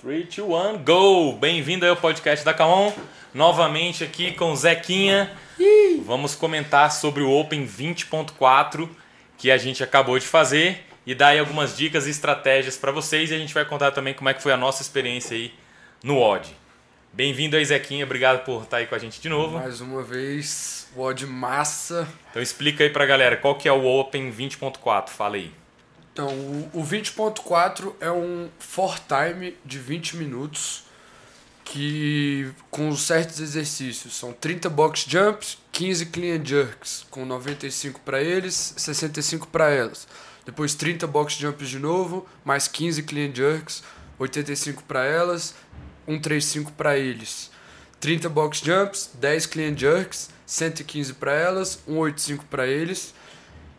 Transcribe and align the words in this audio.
3, 0.00 0.28
2, 0.32 0.48
1, 0.48 0.84
go! 0.84 1.32
Bem-vindo 1.32 1.84
ao 1.84 1.96
podcast 1.96 2.44
da 2.44 2.54
Kaon. 2.54 2.92
Novamente 3.34 4.04
aqui 4.04 4.30
com 4.30 4.52
o 4.52 4.56
Zequinha. 4.56 5.36
Vamos 6.04 6.36
comentar 6.36 6.92
sobre 6.92 7.24
o 7.24 7.32
Open 7.32 7.66
20.4 7.66 8.88
que 9.36 9.50
a 9.50 9.58
gente 9.58 9.82
acabou 9.82 10.16
de 10.16 10.24
fazer 10.24 10.84
e 11.04 11.16
dar 11.16 11.28
aí 11.28 11.40
algumas 11.40 11.76
dicas 11.76 12.06
e 12.06 12.10
estratégias 12.10 12.76
para 12.76 12.92
vocês 12.92 13.32
e 13.32 13.34
a 13.34 13.38
gente 13.38 13.52
vai 13.52 13.64
contar 13.64 13.90
também 13.90 14.14
como 14.14 14.28
é 14.28 14.34
que 14.34 14.40
foi 14.40 14.52
a 14.52 14.56
nossa 14.56 14.82
experiência 14.82 15.36
aí 15.36 15.52
no 16.00 16.16
OD. 16.16 16.48
Bem-vindo 17.12 17.56
aí, 17.56 17.64
Zequinha. 17.64 18.04
Obrigado 18.04 18.44
por 18.44 18.62
estar 18.62 18.76
aí 18.76 18.86
com 18.86 18.94
a 18.94 18.98
gente 19.00 19.20
de 19.20 19.28
novo. 19.28 19.58
Mais 19.58 19.80
uma 19.80 20.04
vez, 20.04 20.88
o 20.94 21.02
OD 21.02 21.26
massa. 21.26 22.06
Então 22.30 22.40
explica 22.40 22.84
aí 22.84 22.90
pra 22.90 23.04
galera 23.04 23.36
qual 23.36 23.56
que 23.56 23.68
é 23.68 23.72
o 23.72 23.84
Open 23.84 24.30
20.4. 24.30 25.08
Fala 25.08 25.34
aí. 25.34 25.57
Então, 26.18 26.34
o, 26.34 26.80
o 26.80 26.84
20.4 26.84 27.94
é 28.00 28.10
um 28.10 28.48
for 28.58 28.98
time 28.98 29.56
de 29.64 29.78
20 29.78 30.16
minutos 30.16 30.82
que 31.64 32.50
com 32.72 32.92
certos 32.96 33.38
exercícios 33.38 34.16
são 34.16 34.32
30 34.32 34.68
box 34.68 35.04
jumps, 35.06 35.58
15 35.70 36.06
clean 36.06 36.44
jerks, 36.44 37.06
com 37.08 37.24
95 37.24 38.00
para 38.00 38.20
eles, 38.20 38.74
65 38.76 39.46
para 39.46 39.70
elas. 39.70 40.08
Depois 40.44 40.74
30 40.74 41.06
box 41.06 41.34
jumps 41.34 41.68
de 41.68 41.78
novo, 41.78 42.26
mais 42.44 42.66
15 42.66 43.04
clean 43.04 43.32
jerks, 43.32 43.84
85 44.18 44.82
para 44.88 45.04
elas, 45.04 45.54
135 46.04 46.72
para 46.72 46.98
eles. 46.98 47.48
30 48.00 48.28
box 48.28 48.58
jumps, 48.58 49.10
10 49.20 49.46
clean 49.46 49.76
jerks, 49.76 50.30
115 50.44 51.12
para 51.12 51.32
elas, 51.32 51.78
185 51.86 52.44
para 52.46 52.66
eles. 52.66 53.14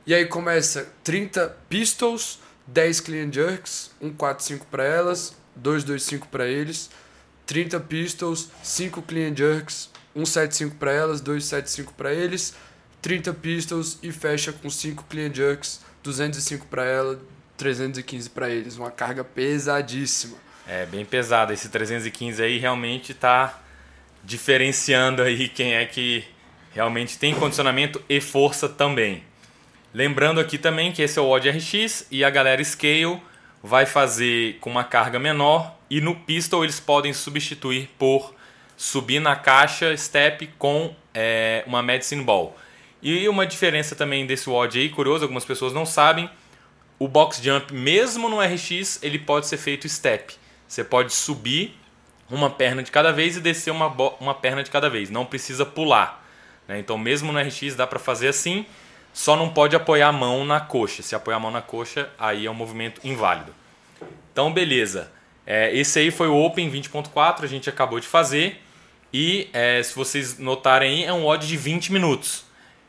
E 0.05 0.13
aí 0.13 0.26
começa 0.26 0.91
30 1.03 1.55
pistols, 1.70 2.40
10 2.67 2.99
clean 3.02 3.31
jerks, 3.31 3.91
145 3.99 4.66
para 4.67 4.84
elas, 4.84 5.35
225 5.55 6.27
para 6.27 6.48
eles, 6.48 6.90
30 7.45 7.80
pistols, 7.81 8.49
5 8.63 9.02
clean 9.04 9.35
jerks, 9.35 9.90
175 10.15 10.76
para 10.76 10.91
elas, 10.91 11.21
275 11.21 11.93
para 11.93 12.13
eles, 12.13 12.55
30 13.01 13.34
pistols 13.34 13.99
e 14.01 14.12
fecha 14.12 14.51
com 14.51 14.70
5 14.70 15.05
clean 15.10 15.34
jerks, 15.34 15.82
205 16.04 16.66
para 16.68 16.85
ela, 16.85 17.20
315 17.57 18.29
para 18.29 18.49
eles, 18.49 18.77
uma 18.77 18.91
carga 18.91 19.23
pesadíssima. 19.23 20.38
É 20.68 20.85
bem 20.85 21.04
pesado 21.04 21.51
esse 21.51 21.70
315 21.70 22.41
aí 22.41 22.57
realmente 22.57 23.13
tá 23.13 23.60
diferenciando 24.23 25.21
aí 25.21 25.49
quem 25.49 25.73
é 25.73 25.85
que 25.85 26.23
realmente 26.71 27.18
tem 27.18 27.34
condicionamento 27.34 28.01
e 28.07 28.21
força 28.21 28.70
também. 28.70 29.23
Lembrando 29.93 30.40
aqui 30.40 30.57
também 30.57 30.91
que 30.91 31.01
esse 31.01 31.18
é 31.18 31.21
o 31.21 31.27
Odd 31.27 31.49
RX 31.49 32.05
e 32.12 32.23
a 32.23 32.29
galera 32.29 32.63
Scale 32.63 33.20
vai 33.63 33.87
fazer 33.87 34.57
com 34.59 34.70
uma 34.70 34.84
carga 34.84 35.18
menor 35.18 35.76
e 35.90 35.99
no 35.99 36.15
pistol 36.15 36.63
eles 36.63 36.79
podem 36.79 37.12
substituir 37.12 37.90
por 37.98 38.35
subir 38.77 39.20
na 39.20 39.35
caixa 39.35 39.95
step 39.98 40.48
com 40.60 40.95
é, 41.13 41.63
uma 41.65 41.82
medicine 41.82 42.23
ball. 42.23 42.55
E 43.01 43.27
uma 43.27 43.48
diferença 43.48 43.95
também 43.95 44.27
desse 44.27 44.49
Odd 44.49 44.77
aí, 44.77 44.90
curioso, 44.90 45.23
algumas 45.23 45.43
pessoas 45.43 45.73
não 45.73 45.85
sabem, 45.85 46.29
o 46.99 47.07
box 47.07 47.41
jump 47.41 47.73
mesmo 47.73 48.29
no 48.29 48.40
RX 48.40 48.99
ele 49.01 49.17
pode 49.17 49.48
ser 49.48 49.57
feito 49.57 49.90
step. 49.90 50.35
Você 50.67 50.84
pode 50.84 51.13
subir 51.13 51.76
uma 52.29 52.49
perna 52.51 52.84
de 52.84 52.91
cada 52.91 53.12
vez 53.12 53.37
e 53.37 53.41
descer 53.41 53.71
uma, 53.71 53.87
uma 54.20 54.35
perna 54.35 54.62
de 54.62 54.70
cada 54.70 54.87
vez, 54.87 55.10
não 55.10 55.26
precisa 55.26 55.65
pular. 55.65 56.23
Né? 56.67 56.77
Então 56.77 56.95
mesmo 56.95 57.32
no 57.32 57.40
RX 57.40 57.76
dá 57.76 57.87
para 57.87 57.98
fazer 57.98 58.27
assim 58.27 58.67
só 59.13 59.35
não 59.35 59.49
pode 59.49 59.76
apoiar 59.76 60.10
a 60.10 60.13
mão 60.13 60.46
na 60.46 60.60
coxa. 60.60 61.02
Se 61.02 61.15
apoiar 61.15 61.38
a 61.38 61.40
mão 61.40 61.52
na 61.52 61.62
coxa, 61.62 62.10
aí 62.18 62.46
é 62.46 62.52
um 62.52 62.54
movimento 62.54 63.02
inválido. 63.04 63.54
Então, 64.31 64.51
beleza. 64.51 65.12
É, 65.46 65.75
esse 65.75 66.00
aí 66.00 66.12
foi 66.12 66.28
o 66.28 66.35
Open 66.35 66.69
20.4, 66.69 67.44
a 67.44 67.47
gente 67.47 67.69
acabou 67.69 68.00
de 68.00 68.07
fazer. 68.07 68.62
E 69.12 69.50
é, 69.51 69.81
se 69.81 69.96
vocês 69.96 70.38
notarem 70.38 71.00
aí, 71.00 71.03
é 71.06 71.13
um 71.13 71.25
odd 71.25 71.47
de 71.47 71.57
20 71.57 71.91
minutos. 71.91 72.46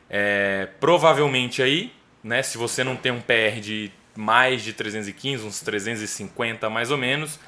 É, 0.09 0.67
provavelmente 0.79 1.63
aí, 1.63 1.91
né, 2.23 2.43
se 2.43 2.57
você 2.57 2.83
não 2.83 2.95
tem 2.95 3.11
um 3.11 3.21
PR 3.21 3.59
de 3.59 3.91
mais 4.15 4.61
de 4.61 4.73
315, 4.73 5.45
uns 5.45 5.61
350 5.61 6.69
mais 6.69 6.91
ou 6.91 6.97
menos, 6.97 7.39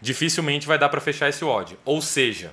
dificilmente 0.00 0.66
vai 0.66 0.78
dar 0.78 0.88
para 0.88 1.00
fechar 1.00 1.28
esse 1.28 1.44
odd. 1.44 1.78
Ou 1.84 2.02
seja, 2.02 2.52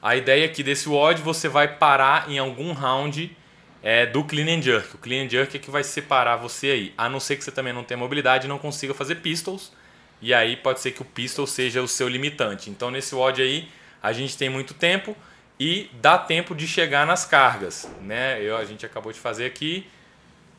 a 0.00 0.16
ideia 0.16 0.44
aqui 0.44 0.62
desse 0.62 0.88
odd, 0.88 1.20
você 1.22 1.48
vai 1.48 1.76
parar 1.76 2.30
em 2.30 2.38
algum 2.38 2.72
round 2.72 3.36
é, 3.82 4.06
do 4.06 4.22
clean 4.24 4.58
and 4.58 4.62
jerk. 4.62 4.94
O 4.94 4.98
clean 4.98 5.24
and 5.24 5.28
jerk 5.28 5.56
é 5.56 5.60
que 5.60 5.70
vai 5.70 5.82
separar 5.82 6.36
você 6.36 6.68
aí. 6.68 6.94
A 6.96 7.08
não 7.08 7.18
ser 7.18 7.36
que 7.36 7.44
você 7.44 7.50
também 7.50 7.72
não 7.72 7.82
tenha 7.82 7.98
mobilidade 7.98 8.46
e 8.46 8.48
não 8.48 8.58
consiga 8.58 8.94
fazer 8.94 9.16
pistols. 9.16 9.72
E 10.20 10.32
aí 10.32 10.56
pode 10.56 10.80
ser 10.80 10.92
que 10.92 11.02
o 11.02 11.04
pistol 11.04 11.46
seja 11.46 11.82
o 11.82 11.88
seu 11.88 12.08
limitante. 12.08 12.70
Então 12.70 12.90
nesse 12.90 13.14
WOD 13.14 13.42
aí 13.42 13.68
a 14.00 14.12
gente 14.12 14.38
tem 14.38 14.48
muito 14.48 14.72
tempo 14.72 15.16
e 15.58 15.90
dá 16.00 16.16
tempo 16.16 16.54
de 16.54 16.66
chegar 16.66 17.06
nas 17.06 17.24
cargas. 17.24 17.88
Né? 18.00 18.40
Eu, 18.40 18.56
a 18.56 18.64
gente 18.64 18.86
acabou 18.86 19.12
de 19.12 19.18
fazer 19.18 19.46
aqui, 19.46 19.86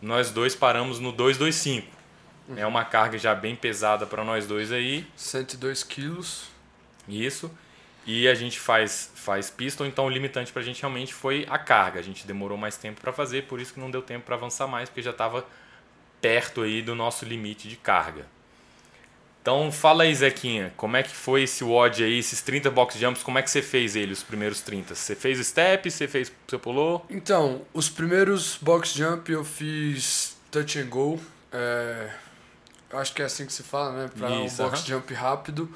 nós 0.01 0.31
dois 0.31 0.53
paramos 0.53 0.99
no 0.99 1.11
225. 1.13 1.87
Uhum. 2.49 2.57
É 2.57 2.67
uma 2.67 2.83
carga 2.83 3.17
já 3.17 3.33
bem 3.33 3.55
pesada 3.55 4.05
para 4.05 4.23
nós 4.25 4.45
dois 4.45 4.71
aí. 4.71 5.07
102 5.15 5.83
quilos. 5.83 6.49
Isso. 7.07 7.49
E 8.05 8.27
a 8.27 8.35
gente 8.35 8.59
faz, 8.59 9.11
faz 9.15 9.49
pistol, 9.49 9.87
então 9.87 10.05
o 10.05 10.09
limitante 10.09 10.51
para 10.51 10.61
a 10.61 10.65
gente 10.65 10.81
realmente 10.81 11.13
foi 11.13 11.45
a 11.49 11.57
carga. 11.57 11.99
A 11.99 12.03
gente 12.03 12.27
demorou 12.27 12.57
mais 12.57 12.75
tempo 12.75 12.99
para 12.99 13.13
fazer, 13.13 13.43
por 13.43 13.61
isso 13.61 13.73
que 13.73 13.79
não 13.79 13.89
deu 13.89 14.01
tempo 14.01 14.25
para 14.25 14.35
avançar 14.35 14.67
mais, 14.67 14.89
porque 14.89 15.01
já 15.01 15.11
estava 15.11 15.45
perto 16.21 16.61
aí 16.61 16.81
do 16.81 16.95
nosso 16.95 17.23
limite 17.25 17.67
de 17.67 17.75
carga. 17.77 18.25
Então 19.41 19.69
fala 19.73 20.03
aí, 20.03 20.15
Zequinha, 20.15 20.73
como 20.77 20.95
é 20.95 21.03
que 21.03 21.13
foi 21.13 21.43
esse 21.43 21.65
WOD 21.65 22.01
aí, 22.01 22.17
esses 22.17 22.41
30 22.41 22.71
box 22.71 22.97
jumps, 22.97 23.21
como 23.21 23.37
é 23.37 23.41
que 23.41 23.51
você 23.51 23.61
fez 23.61 23.93
ele, 23.93 24.13
os 24.13 24.23
primeiros 24.23 24.61
30? 24.61 24.95
Você 24.95 25.15
fez 25.15 25.45
step, 25.45 25.91
você 25.91 26.07
fez, 26.07 26.31
você 26.47 26.57
pulou? 26.57 27.05
Então, 27.09 27.61
os 27.73 27.89
primeiros 27.89 28.57
box 28.61 28.93
jump 28.93 29.29
eu 29.29 29.43
fiz 29.43 30.37
touch 30.49 30.79
and 30.79 30.87
go, 30.87 31.19
é, 31.51 32.09
acho 32.93 33.13
que 33.13 33.21
é 33.21 33.25
assim 33.25 33.45
que 33.45 33.51
se 33.51 33.63
fala, 33.63 34.03
né, 34.03 34.09
para 34.17 34.29
um 34.29 34.47
box 34.47 34.59
uh 34.59 34.65
-huh. 34.69 34.87
jump 34.87 35.13
rápido. 35.13 35.69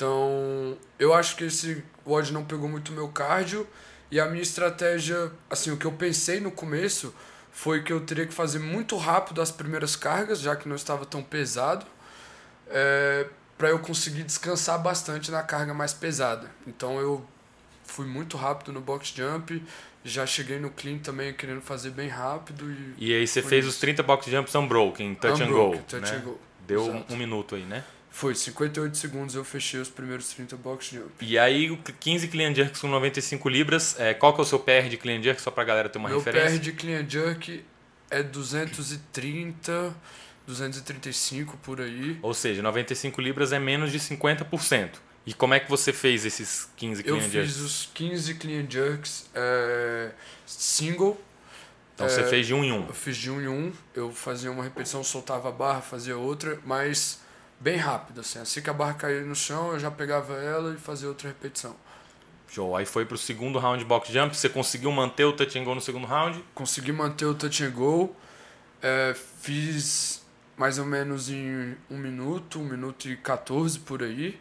Então, 0.00 0.78
eu 0.98 1.12
acho 1.12 1.36
que 1.36 1.44
esse 1.44 1.84
WOD 2.06 2.32
não 2.32 2.42
pegou 2.42 2.66
muito 2.66 2.90
meu 2.90 3.08
cardio 3.08 3.66
e 4.10 4.18
a 4.18 4.24
minha 4.24 4.40
estratégia, 4.40 5.30
assim, 5.50 5.70
o 5.72 5.76
que 5.76 5.84
eu 5.84 5.92
pensei 5.92 6.40
no 6.40 6.50
começo 6.50 7.14
foi 7.52 7.82
que 7.82 7.92
eu 7.92 8.00
teria 8.00 8.26
que 8.26 8.32
fazer 8.32 8.60
muito 8.60 8.96
rápido 8.96 9.42
as 9.42 9.50
primeiras 9.50 9.96
cargas, 9.96 10.40
já 10.40 10.56
que 10.56 10.66
não 10.66 10.74
estava 10.74 11.04
tão 11.04 11.22
pesado, 11.22 11.84
é, 12.68 13.26
para 13.58 13.68
eu 13.68 13.78
conseguir 13.78 14.22
descansar 14.22 14.82
bastante 14.82 15.30
na 15.30 15.42
carga 15.42 15.74
mais 15.74 15.92
pesada. 15.92 16.50
Então 16.66 16.98
eu 16.98 17.22
fui 17.84 18.06
muito 18.06 18.38
rápido 18.38 18.72
no 18.72 18.80
box 18.80 19.12
jump, 19.14 19.62
já 20.02 20.24
cheguei 20.24 20.58
no 20.58 20.70
clean 20.70 20.96
também 20.96 21.34
querendo 21.34 21.60
fazer 21.60 21.90
bem 21.90 22.08
rápido. 22.08 22.72
E, 22.96 23.10
e 23.10 23.14
aí 23.14 23.26
você 23.26 23.42
fez 23.42 23.66
isso. 23.66 23.74
os 23.74 23.80
30 23.80 24.02
box 24.02 24.30
jumps 24.30 24.54
unbroken, 24.54 25.14
touch 25.16 25.42
unbroken, 25.42 25.78
and 25.78 25.82
go. 25.82 25.84
Touch 25.86 26.10
né? 26.10 26.16
and 26.16 26.20
go. 26.20 26.40
Deu 26.66 26.86
um, 26.86 27.04
um 27.10 27.16
minuto 27.18 27.54
aí, 27.54 27.64
né? 27.64 27.84
Foi, 28.10 28.34
58 28.34 28.96
segundos 28.96 29.34
eu 29.34 29.44
fechei 29.44 29.80
os 29.80 29.88
primeiros 29.88 30.28
30 30.30 30.56
box 30.56 30.90
jump. 30.90 31.10
E 31.20 31.38
aí, 31.38 31.76
15 32.00 32.28
clean 32.28 32.54
jerks 32.54 32.80
com 32.80 32.88
95 32.88 33.48
libras. 33.48 33.98
É, 33.98 34.12
qual 34.12 34.34
que 34.34 34.40
é 34.40 34.42
o 34.42 34.46
seu 34.46 34.58
PR 34.58 34.88
de 34.88 34.96
clean 34.96 35.22
jerk, 35.22 35.40
só 35.40 35.50
pra 35.50 35.62
galera 35.64 35.88
ter 35.88 35.98
uma 35.98 36.08
Meu 36.08 36.18
referência? 36.18 36.50
Meu 36.50 36.58
PR 36.58 36.64
de 36.64 36.72
clean 36.72 37.08
jerk 37.08 37.64
é 38.10 38.22
230, 38.22 39.94
235 40.46 41.56
por 41.58 41.80
aí. 41.80 42.18
Ou 42.20 42.34
seja, 42.34 42.60
95 42.60 43.20
libras 43.20 43.52
é 43.52 43.58
menos 43.58 43.92
de 43.92 44.00
50%. 44.00 44.90
E 45.24 45.32
como 45.32 45.54
é 45.54 45.60
que 45.60 45.70
você 45.70 45.92
fez 45.92 46.24
esses 46.24 46.68
15 46.76 47.02
clean 47.04 47.20
jerks? 47.20 47.34
Eu 47.34 47.44
fiz 47.44 47.56
os 47.60 47.90
15 47.94 48.34
clean 48.34 48.66
jerks 48.68 49.30
é, 49.34 50.10
single. 50.44 51.20
Então 51.94 52.06
é, 52.06 52.10
você 52.10 52.24
fez 52.24 52.46
de 52.46 52.54
um 52.54 52.64
em 52.64 52.72
um? 52.72 52.86
Eu 52.86 52.94
fiz 52.94 53.16
de 53.16 53.30
um 53.30 53.40
em 53.40 53.46
um. 53.46 53.72
Eu 53.94 54.10
fazia 54.12 54.50
uma 54.50 54.64
repetição, 54.64 55.04
soltava 55.04 55.50
a 55.50 55.52
barra, 55.52 55.80
fazia 55.82 56.16
outra, 56.16 56.58
mas 56.64 57.20
bem 57.60 57.76
rápido, 57.76 58.20
assim. 58.20 58.38
Assim 58.38 58.62
que 58.62 58.70
a 58.70 58.72
barra 58.72 58.94
caía 58.94 59.22
no 59.22 59.36
chão, 59.36 59.72
eu 59.72 59.78
já 59.78 59.90
pegava 59.90 60.34
ela 60.34 60.74
e 60.74 60.78
fazia 60.78 61.08
outra 61.08 61.28
repetição. 61.28 61.76
Show. 62.48 62.74
Aí 62.74 62.84
foi 62.84 63.04
pro 63.04 63.16
segundo 63.16 63.58
round 63.58 63.84
box 63.84 64.10
jump. 64.12 64.36
Você 64.36 64.48
conseguiu 64.48 64.90
manter 64.90 65.24
o 65.24 65.32
touch 65.32 65.56
and 65.58 65.64
go 65.64 65.74
no 65.74 65.80
segundo 65.80 66.06
round? 66.06 66.44
Consegui 66.54 66.90
manter 66.90 67.26
o 67.26 67.34
touch 67.34 67.62
and 67.62 67.70
go. 67.70 68.16
É, 68.82 69.14
fiz 69.14 70.24
mais 70.56 70.78
ou 70.78 70.84
menos 70.84 71.30
em 71.30 71.76
um 71.88 71.96
minuto, 71.96 72.58
um 72.58 72.64
minuto 72.64 73.08
e 73.08 73.16
14 73.16 73.78
por 73.80 74.02
aí. 74.02 74.40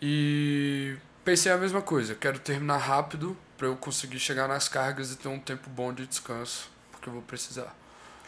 E 0.00 0.96
pensei 1.24 1.52
a 1.52 1.58
mesma 1.58 1.82
coisa. 1.82 2.14
Quero 2.14 2.38
terminar 2.38 2.78
rápido 2.78 3.36
para 3.58 3.66
eu 3.66 3.76
conseguir 3.76 4.18
chegar 4.18 4.48
nas 4.48 4.68
cargas 4.68 5.12
e 5.12 5.16
ter 5.16 5.28
um 5.28 5.38
tempo 5.38 5.68
bom 5.68 5.92
de 5.92 6.06
descanso, 6.06 6.70
porque 6.90 7.08
eu 7.08 7.12
vou 7.12 7.22
precisar. 7.22 7.76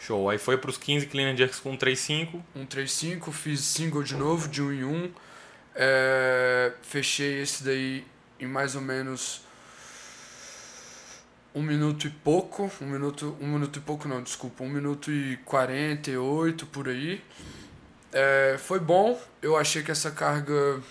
Show. 0.05 0.29
Aí 0.29 0.37
foi 0.37 0.57
para 0.57 0.69
os 0.69 0.77
15 0.77 1.05
clean 1.07 1.35
jerks 1.35 1.59
com 1.59 1.77
3.5. 1.77 2.41
1.35, 2.57 3.31
fiz 3.31 3.61
single 3.61 4.03
de 4.03 4.15
novo, 4.15 4.47
de 4.47 4.61
1 4.61 4.73
em 4.73 4.83
1. 4.83 5.11
É, 5.75 6.73
fechei 6.81 7.41
esse 7.41 7.63
daí 7.63 8.03
em 8.39 8.47
mais 8.47 8.75
ou 8.75 8.81
menos 8.81 9.41
um 11.53 11.61
minuto 11.61 12.07
e 12.07 12.09
pouco. 12.09 12.71
Um 12.81 12.87
minuto, 12.87 13.37
um 13.39 13.47
minuto 13.47 13.77
e 13.77 13.81
pouco 13.81 14.07
não, 14.07 14.23
desculpa. 14.23 14.63
Um 14.63 14.69
minuto 14.69 15.11
e 15.11 15.37
48 15.45 16.65
por 16.67 16.89
aí. 16.89 17.23
É, 18.11 18.57
foi 18.57 18.79
bom. 18.79 19.21
Eu 19.41 19.55
achei 19.55 19.83
que 19.83 19.91
essa 19.91 20.09
carga 20.09 20.81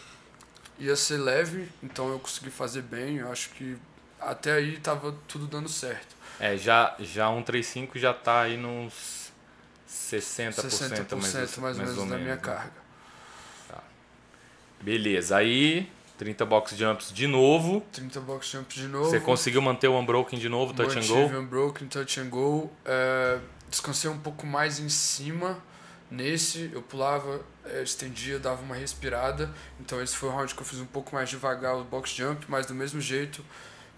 ia 0.78 0.96
ser 0.96 1.18
leve, 1.18 1.68
então 1.82 2.08
eu 2.10 2.18
consegui 2.18 2.50
fazer 2.50 2.82
bem. 2.82 3.16
Eu 3.16 3.30
acho 3.32 3.50
que 3.50 3.76
até 4.20 4.52
aí 4.52 4.78
tava 4.78 5.14
tudo 5.26 5.46
dando 5.46 5.68
certo. 5.68 6.19
É, 6.40 6.56
já, 6.56 6.96
já 6.98 7.28
135 7.28 7.98
já 7.98 8.14
tá 8.14 8.40
aí 8.40 8.56
nos 8.56 9.30
60%, 9.86 10.54
60% 10.54 11.16
mais, 11.16 11.34
mais, 11.58 11.58
mais 11.58 11.98
ou 11.98 12.06
menos 12.06 12.10
da 12.10 12.16
minha 12.16 12.34
né? 12.34 12.40
carga. 12.40 12.72
Tá. 13.68 13.82
Beleza, 14.80 15.36
aí 15.36 15.86
30 16.16 16.46
box 16.46 16.76
jumps 16.76 17.12
de 17.12 17.26
novo. 17.26 17.82
30 17.92 18.20
box 18.20 18.48
jumps 18.48 18.74
de 18.74 18.88
novo. 18.88 19.10
Você 19.10 19.20
conseguiu 19.20 19.60
manter 19.60 19.88
o 19.88 19.98
unbroken 19.98 20.38
de 20.38 20.48
novo, 20.48 20.72
touch 20.72 20.98
and 20.98 21.06
go? 21.06 21.38
unbroken, 21.38 21.88
touch 21.88 22.18
and 22.18 22.30
go. 22.30 22.70
É, 22.86 23.38
descansei 23.68 24.10
um 24.10 24.18
pouco 24.18 24.46
mais 24.46 24.78
em 24.78 24.88
cima. 24.88 25.58
Nesse, 26.10 26.70
eu 26.72 26.82
pulava, 26.82 27.40
é, 27.64 27.82
estendia, 27.82 28.38
dava 28.38 28.62
uma 28.62 28.74
respirada. 28.74 29.50
Então 29.78 30.02
esse 30.02 30.16
foi 30.16 30.30
o 30.30 30.32
round 30.32 30.54
que 30.54 30.60
eu 30.60 30.66
fiz 30.66 30.80
um 30.80 30.86
pouco 30.86 31.14
mais 31.14 31.28
devagar 31.28 31.76
o 31.76 31.84
box 31.84 32.10
jump, 32.10 32.46
mas 32.48 32.66
do 32.66 32.74
mesmo 32.74 33.00
jeito 33.00 33.44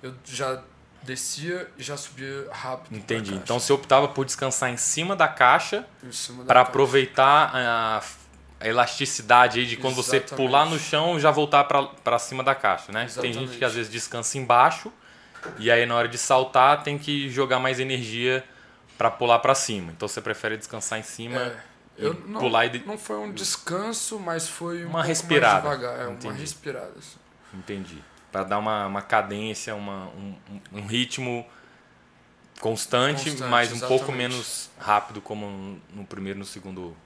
eu 0.03 0.13
já 0.25 0.63
descia 1.03 1.69
e 1.77 1.83
já 1.83 1.97
subia 1.97 2.49
rápido. 2.51 2.97
Entendi. 2.97 3.35
Então 3.35 3.59
você 3.59 3.73
optava 3.73 4.09
por 4.09 4.25
descansar 4.25 4.71
em 4.71 4.77
cima 4.77 5.17
da 5.17 5.29
caixa 5.29 5.87
para 6.47 6.61
aproveitar 6.61 7.51
a 7.55 8.03
a 8.63 8.69
elasticidade 8.69 9.59
aí 9.59 9.67
de 9.67 9.77
quando 9.77 9.99
Exatamente. 9.99 10.29
você 10.31 10.37
pular 10.37 10.65
no 10.67 10.79
chão 10.79 11.19
já 11.19 11.31
voltar 11.33 11.65
para 11.65 12.19
cima 12.19 12.45
da 12.45 12.55
caixa, 12.55 12.93
né? 12.93 13.05
Exatamente. 13.05 13.35
Tem 13.35 13.47
gente 13.47 13.59
que 13.59 13.65
às 13.65 13.75
vezes 13.75 13.91
descansa 13.91 14.39
embaixo 14.39 14.93
e 15.59 15.71
aí 15.71 15.85
na 15.85 15.97
hora 15.97 16.07
de 16.07 16.17
saltar 16.17 16.83
tem 16.85 16.97
que 16.97 17.29
jogar 17.29 17.59
mais 17.59 17.81
energia 17.81 18.45
para 18.97 19.11
pular 19.11 19.41
para 19.41 19.55
cima. 19.55 19.91
Então 19.91 20.07
você 20.07 20.21
prefere 20.21 20.57
descansar 20.57 21.01
em 21.01 21.03
cima 21.03 21.39
é, 21.39 21.57
e 21.99 22.05
não, 22.29 22.41
pular 22.41 22.67
e 22.67 22.79
não 22.87 22.97
foi 22.97 23.17
um 23.17 23.33
descanso, 23.33 24.21
mas 24.21 24.49
foi 24.49 24.85
um 24.85 24.91
uma 24.91 25.03
respirada. 25.03 25.63
devagar, 25.63 26.01
é, 26.01 26.07
uma 26.07 26.33
respirada. 26.33 26.93
Assim. 26.97 27.19
Entendi. 27.53 27.99
Para 28.33 28.45
dar 28.45 28.59
uma, 28.59 28.87
uma 28.87 29.03
cadência, 29.03 29.75
uma, 29.75 30.07
um, 30.09 30.35
um 30.73 30.87
ritmo 30.87 31.47
constante, 32.61 33.31
constante 33.31 33.51
mas 33.51 33.71
um 33.71 33.77
exatamente. 33.77 33.99
pouco 33.99 34.13
menos 34.13 34.71
rápido 34.79 35.21
como 35.21 35.79
no 35.93 36.05
primeiro 36.05 36.39
e 36.39 36.41
no 36.41 36.47
segundo 36.47 36.97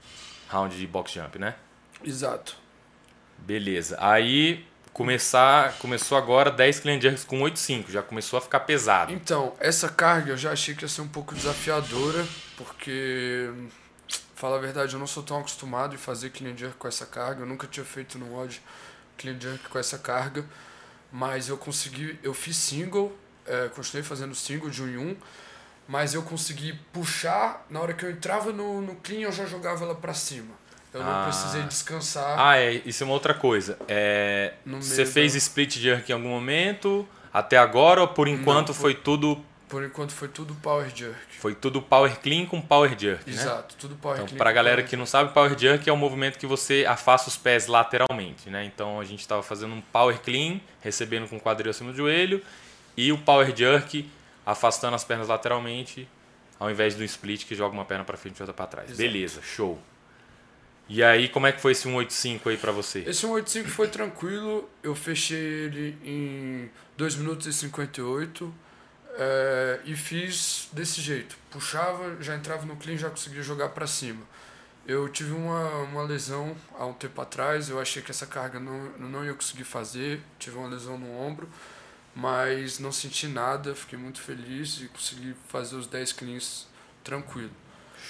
round 0.47 0.75
de 0.75 0.87
box 0.87 1.11
jump, 1.11 1.37
né? 1.37 1.55
Exato. 2.03 2.55
Beleza. 3.39 3.97
Aí 3.99 4.65
começar, 4.97 5.77
começou 5.77 6.17
agora 6.17 6.49
10 6.49 6.79
clean 6.79 6.99
jerks 6.99 7.23
com 7.23 7.41
8.5, 7.41 7.91
já 7.91 8.01
começou 8.01 8.37
a 8.37 8.41
ficar 8.41 8.61
pesado. 8.61 9.13
Então, 9.13 9.53
essa 9.59 9.89
carga 9.89 10.31
eu 10.31 10.37
já 10.37 10.51
achei 10.51 10.73
que 10.73 10.83
ia 10.83 10.87
ser 10.87 11.01
um 11.01 11.07
pouco 11.07 11.35
desafiadora, 11.35 12.25
porque 12.55 13.51
fala 14.35 14.57
a 14.57 14.59
verdade, 14.59 14.93
eu 14.93 14.99
não 14.99 15.05
sou 15.05 15.21
tão 15.21 15.37
acostumado 15.37 15.93
em 15.93 15.99
fazer 15.99 16.31
clean 16.31 16.57
jerk 16.57 16.77
com 16.77 16.87
essa 16.87 17.05
carga, 17.05 17.41
eu 17.41 17.45
nunca 17.45 17.67
tinha 17.67 17.85
feito 17.85 18.17
no 18.17 18.33
WOD 18.33 18.59
clean 19.17 19.39
jerk 19.39 19.69
com 19.69 19.77
essa 19.77 19.99
carga, 19.99 20.43
mas 21.11 21.49
eu 21.49 21.57
consegui, 21.57 22.19
eu 22.21 22.33
fiz 22.33 22.55
single, 22.55 23.15
é, 23.45 23.69
continuei 23.69 24.03
fazendo 24.03 24.35
single 24.35 24.69
de 24.69 24.81
1 24.81 24.87
em 24.87 24.97
1, 24.97 25.15
mas 25.87 26.13
eu 26.13 26.21
consegui 26.21 26.73
puxar, 26.91 27.65
na 27.69 27.79
hora 27.79 27.93
que 27.93 28.05
eu 28.05 28.11
entrava 28.11 28.51
no, 28.51 28.81
no 28.81 28.95
clean, 28.95 29.21
eu 29.21 29.31
já 29.31 29.45
jogava 29.45 29.85
ela 29.85 29.95
para 29.95 30.13
cima. 30.13 30.53
Eu 30.93 31.01
não 31.03 31.11
ah. 31.11 31.23
precisei 31.25 31.63
descansar. 31.63 32.39
Ah, 32.39 32.57
é, 32.57 32.81
isso 32.85 33.03
é 33.03 33.05
uma 33.05 33.13
outra 33.13 33.33
coisa. 33.33 33.77
É, 33.87 34.53
você 34.65 35.05
fez 35.05 35.33
da... 35.33 35.37
split 35.37 35.77
jerk 35.77 36.09
em 36.09 36.13
algum 36.13 36.29
momento, 36.29 37.07
até 37.33 37.57
agora, 37.57 38.01
ou 38.01 38.07
por 38.07 38.27
enquanto 38.27 38.69
não, 38.69 38.75
por, 38.75 38.81
foi 38.81 38.95
tudo... 38.95 39.43
Por 39.67 39.83
enquanto 39.83 40.13
foi 40.13 40.29
tudo 40.29 40.55
power 40.55 40.89
jerk. 40.95 41.17
Foi 41.39 41.53
tudo 41.53 41.81
power 41.81 42.19
clean 42.19 42.45
com 42.45 42.61
power 42.61 42.97
jerk, 42.97 43.29
né? 43.29 43.35
Exato, 43.35 43.73
né? 43.73 43.79
tudo 43.79 43.95
power 43.95 44.17
então, 44.17 44.27
clean. 44.27 44.37
Para 44.37 44.49
a 44.49 44.53
galera 44.53 44.81
que 44.81 44.95
não 44.95 45.05
sabe, 45.05 45.33
power 45.33 45.57
jerk 45.57 45.89
é 45.89 45.91
o 45.91 45.97
movimento 45.97 46.39
que 46.39 46.47
você 46.47 46.85
afasta 46.87 47.27
os 47.27 47.35
pés 47.35 47.67
lateralmente, 47.67 48.49
né? 48.49 48.63
Então 48.63 48.99
a 48.99 49.03
gente 49.03 49.19
estava 49.19 49.43
fazendo 49.43 49.73
um 49.73 49.81
power 49.81 50.19
clean, 50.19 50.61
recebendo 50.81 51.27
com 51.27 51.35
o 51.35 51.39
quadril 51.39 51.69
acima 51.69 51.91
do 51.91 51.97
joelho, 51.97 52.41
e 52.95 53.11
o 53.11 53.17
power 53.17 53.53
jerk 53.53 54.09
afastando 54.45 54.95
as 54.95 55.03
pernas 55.03 55.27
lateralmente, 55.27 56.07
ao 56.57 56.71
invés 56.71 56.95
do 56.95 57.03
split 57.03 57.45
que 57.45 57.53
joga 57.53 57.73
uma 57.73 57.83
perna 57.83 58.05
para 58.05 58.15
frente 58.15 58.37
e 58.37 58.41
outra 58.41 58.53
para 58.53 58.67
trás. 58.67 58.89
Exato. 58.91 59.01
Beleza, 59.01 59.41
show. 59.41 59.77
E 60.87 61.03
aí, 61.03 61.27
como 61.27 61.45
é 61.45 61.51
que 61.51 61.59
foi 61.59 61.73
esse 61.73 61.81
185 61.81 62.47
aí 62.47 62.55
para 62.55 62.71
você? 62.71 62.99
Esse 62.99 63.19
185 63.19 63.67
foi 63.69 63.89
tranquilo, 63.89 64.69
eu 64.81 64.95
fechei 64.95 65.37
ele 65.37 65.97
em 66.05 66.69
2 66.95 67.17
minutos 67.17 67.45
e 67.45 67.51
58 67.51 68.53
é, 69.17 69.79
e 69.85 69.95
fiz 69.95 70.69
desse 70.71 71.01
jeito. 71.01 71.37
Puxava, 71.51 72.21
já 72.21 72.35
entrava 72.35 72.65
no 72.65 72.75
clean, 72.75 72.97
já 72.97 73.09
conseguia 73.09 73.41
jogar 73.41 73.69
para 73.69 73.87
cima. 73.87 74.21
Eu 74.85 75.09
tive 75.09 75.33
uma, 75.33 75.69
uma 75.83 76.03
lesão 76.03 76.55
há 76.77 76.85
um 76.85 76.93
tempo 76.93 77.19
atrás, 77.21 77.69
eu 77.69 77.79
achei 77.79 78.01
que 78.01 78.11
essa 78.11 78.25
carga 78.25 78.59
não, 78.59 78.91
não 78.97 79.25
ia 79.25 79.33
conseguir 79.33 79.65
fazer, 79.65 80.21
tive 80.39 80.57
uma 80.57 80.69
lesão 80.69 80.97
no 80.97 81.11
ombro 81.19 81.49
mas 82.17 82.79
não 82.79 82.91
senti 82.91 83.27
nada, 83.27 83.75
fiquei 83.75 83.97
muito 83.97 84.19
feliz 84.19 84.81
e 84.81 84.87
consegui 84.87 85.35
fazer 85.49 85.75
os 85.75 85.85
10 85.85 86.13
cleans 86.13 86.67
tranquilo. 87.03 87.51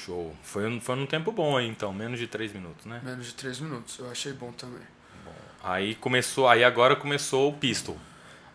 Show. 0.06 0.34
Foi, 0.42 0.80
foi 0.80 0.96
num 0.96 1.06
tempo 1.06 1.30
bom 1.30 1.58
aí 1.58 1.68
então, 1.68 1.94
menos 1.94 2.18
de 2.18 2.26
3 2.26 2.54
minutos, 2.54 2.86
né? 2.86 3.02
Menos 3.04 3.28
de 3.28 3.34
3 3.34 3.60
minutos, 3.60 4.00
eu 4.00 4.10
achei 4.10 4.32
bom 4.32 4.54
também. 4.54 4.82
Bom. 5.26 5.34
Aí 5.62 5.94
começou, 5.96 6.48
aí 6.48 6.64
agora 6.64 6.96
começou 6.96 7.50
o 7.50 7.54
pistol. 7.54 7.98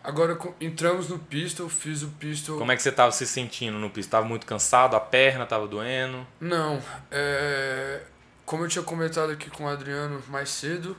Agora 0.03 0.37
entramos 0.59 1.07
no 1.07 1.17
pistol, 1.17 1.69
fiz 1.69 2.03
o 2.03 2.09
pistol. 2.09 2.57
Como 2.57 2.71
é 2.71 2.75
que 2.75 2.81
você 2.83 2.89
estava 2.89 3.11
se 3.11 3.25
sentindo 3.25 3.79
no 3.79 3.89
pistol? 3.89 4.19
Tava 4.19 4.27
muito 4.27 4.45
cansado, 4.45 4.95
a 4.95 4.99
perna 4.99 5.45
estava 5.45 5.65
doendo? 5.65 6.27
Não, 6.41 6.83
é... 7.09 8.01
como 8.45 8.65
eu 8.65 8.67
tinha 8.67 8.83
comentado 8.83 9.31
aqui 9.31 9.49
com 9.49 9.63
o 9.63 9.67
Adriano 9.69 10.21
mais 10.27 10.49
cedo, 10.49 10.97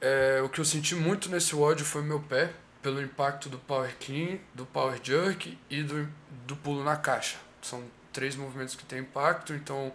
é... 0.00 0.40
o 0.42 0.48
que 0.48 0.58
eu 0.58 0.64
senti 0.64 0.94
muito 0.94 1.28
nesse 1.28 1.54
ódio 1.54 1.84
foi 1.84 2.02
meu 2.02 2.18
pé 2.18 2.50
pelo 2.82 3.02
impacto 3.02 3.50
do 3.50 3.58
power 3.58 3.94
clean, 3.98 4.38
do 4.54 4.64
power 4.64 4.98
jerk 5.02 5.58
e 5.68 5.82
do, 5.82 6.08
do 6.46 6.56
pulo 6.56 6.82
na 6.82 6.96
caixa. 6.96 7.36
São 7.60 7.82
três 8.10 8.36
movimentos 8.36 8.74
que 8.74 8.84
tem 8.84 9.00
impacto, 9.00 9.52
então 9.52 9.92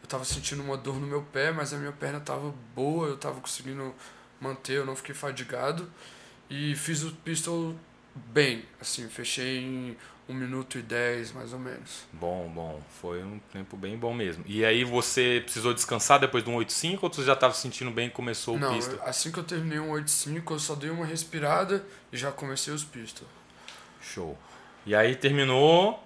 eu 0.00 0.04
estava 0.04 0.24
sentindo 0.24 0.62
uma 0.62 0.76
dor 0.76 0.96
no 0.96 1.06
meu 1.06 1.22
pé, 1.22 1.52
mas 1.52 1.72
a 1.72 1.76
minha 1.76 1.92
perna 1.92 2.18
estava 2.18 2.52
boa, 2.74 3.06
eu 3.06 3.14
estava 3.14 3.40
conseguindo 3.40 3.94
manter, 4.40 4.78
eu 4.78 4.86
não 4.86 4.96
fiquei 4.96 5.14
fadigado. 5.14 5.88
E 6.50 6.74
fiz 6.76 7.02
o 7.02 7.12
pistol 7.12 7.74
bem, 8.14 8.64
assim, 8.80 9.08
fechei 9.08 9.58
em 9.58 9.96
1 10.28 10.34
minuto 10.34 10.78
e 10.78 10.82
10, 10.82 11.32
mais 11.32 11.52
ou 11.52 11.58
menos. 11.58 12.06
Bom, 12.12 12.50
bom. 12.54 12.82
Foi 13.00 13.22
um 13.22 13.38
tempo 13.52 13.76
bem 13.76 13.96
bom 13.96 14.12
mesmo. 14.12 14.44
E 14.46 14.64
aí 14.64 14.84
você 14.84 15.40
precisou 15.42 15.72
descansar 15.72 16.18
depois 16.20 16.44
do 16.44 16.50
185 16.50 17.06
ou 17.06 17.12
você 17.12 17.22
já 17.24 17.32
estava 17.32 17.54
sentindo 17.54 17.90
bem 17.90 18.08
e 18.08 18.10
começou 18.10 18.56
o 18.56 18.58
Não, 18.58 18.74
pistol? 18.74 18.98
assim 19.02 19.32
que 19.32 19.38
eu 19.38 19.44
terminei 19.44 19.78
o 19.78 19.84
185, 19.84 20.54
eu 20.54 20.58
só 20.58 20.74
dei 20.74 20.90
uma 20.90 21.06
respirada 21.06 21.84
e 22.12 22.16
já 22.16 22.30
comecei 22.30 22.72
os 22.72 22.84
pistol. 22.84 23.26
Show. 24.00 24.36
E 24.84 24.94
aí 24.94 25.14
terminou 25.14 26.02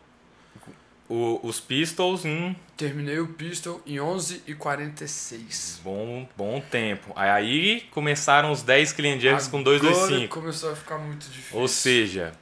o, 1.12 1.40
os 1.42 1.60
pistols 1.60 2.24
em... 2.24 2.56
Terminei 2.74 3.20
o 3.20 3.28
pistol 3.28 3.82
em 3.86 4.00
11 4.00 4.44
e 4.46 4.54
46. 4.54 5.80
Bom, 5.84 6.26
bom 6.34 6.58
tempo. 6.58 7.12
Aí 7.14 7.82
começaram 7.90 8.50
os 8.50 8.62
10 8.62 8.92
clean 8.94 9.20
jerks 9.20 9.46
com 9.46 9.62
225. 9.62 10.34
começou 10.34 10.72
a 10.72 10.76
ficar 10.76 10.96
muito 10.96 11.28
difícil. 11.28 11.60
Ou 11.60 11.68
seja, 11.68 12.32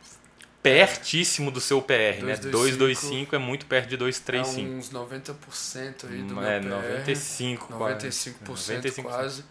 pertíssimo 0.62 1.50
do 1.50 1.61
seu 1.61 1.83
PR, 1.83 2.21
2, 2.21 2.25
né? 2.25 2.37
225 2.37 3.35
é 3.35 3.39
muito 3.39 3.67
perto 3.67 3.89
de 3.89 3.97
235. 3.97 4.73
É 4.73 4.77
uns 4.77 4.91
90% 4.93 6.09
aí 6.09 6.23
do 6.23 6.41
é, 6.41 6.61
meu 6.61 6.79
PR. 6.79 6.87
95 6.87 7.75
95%, 7.75 8.45
95% 8.47 9.03
quase. 9.03 9.45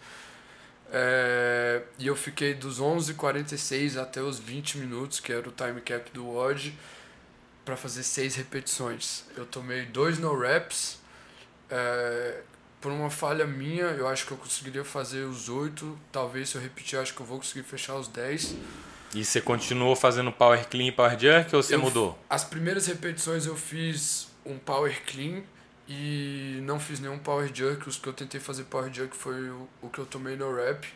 É, 0.92 1.82
e 1.98 2.06
eu 2.06 2.16
fiquei 2.16 2.54
dos 2.54 2.80
11h46 2.80 4.00
até 4.00 4.22
os 4.22 4.38
20 4.38 4.78
minutos, 4.78 5.20
que 5.20 5.30
era 5.30 5.46
o 5.46 5.52
time 5.52 5.80
cap 5.82 6.10
do 6.10 6.26
WOD, 6.26 6.74
para 7.64 7.76
fazer 7.76 8.02
6 8.02 8.36
repetições. 8.36 9.24
Eu 9.36 9.46
tomei 9.46 9.86
dois 9.86 10.18
no 10.18 10.36
reps. 10.38 10.98
É, 11.68 12.40
por 12.80 12.90
uma 12.90 13.10
falha 13.10 13.46
minha, 13.46 13.84
eu 13.84 14.08
acho 14.08 14.26
que 14.26 14.32
eu 14.32 14.36
conseguiria 14.36 14.84
fazer 14.84 15.24
os 15.24 15.48
8. 15.48 15.98
Talvez 16.10 16.48
se 16.48 16.56
eu 16.56 16.62
repetir, 16.62 16.98
acho 16.98 17.14
que 17.14 17.20
eu 17.20 17.26
vou 17.26 17.38
conseguir 17.38 17.62
fechar 17.62 17.96
os 17.96 18.08
10. 18.08 18.56
E 19.14 19.24
você 19.24 19.40
continuou 19.40 19.94
fazendo 19.96 20.30
power 20.32 20.66
clean 20.68 20.86
e 20.86 20.92
power 20.92 21.18
jerk 21.18 21.54
ou 21.54 21.62
você 21.62 21.74
eu, 21.74 21.80
mudou? 21.80 22.18
As 22.28 22.44
primeiras 22.44 22.86
repetições 22.86 23.44
eu 23.44 23.56
fiz 23.56 24.28
um 24.44 24.56
power 24.56 25.02
clean 25.04 25.42
e 25.88 26.60
não 26.62 26.78
fiz 26.78 27.00
nenhum 27.00 27.18
power 27.18 27.50
jerk. 27.52 27.88
Os 27.88 27.96
que 27.96 28.08
eu 28.08 28.12
tentei 28.12 28.40
fazer 28.40 28.64
power 28.64 28.92
jerk 28.92 29.14
foi 29.14 29.50
o, 29.50 29.68
o 29.82 29.88
que 29.88 29.98
eu 29.98 30.06
tomei 30.06 30.36
no 30.36 30.54
rep. 30.54 30.86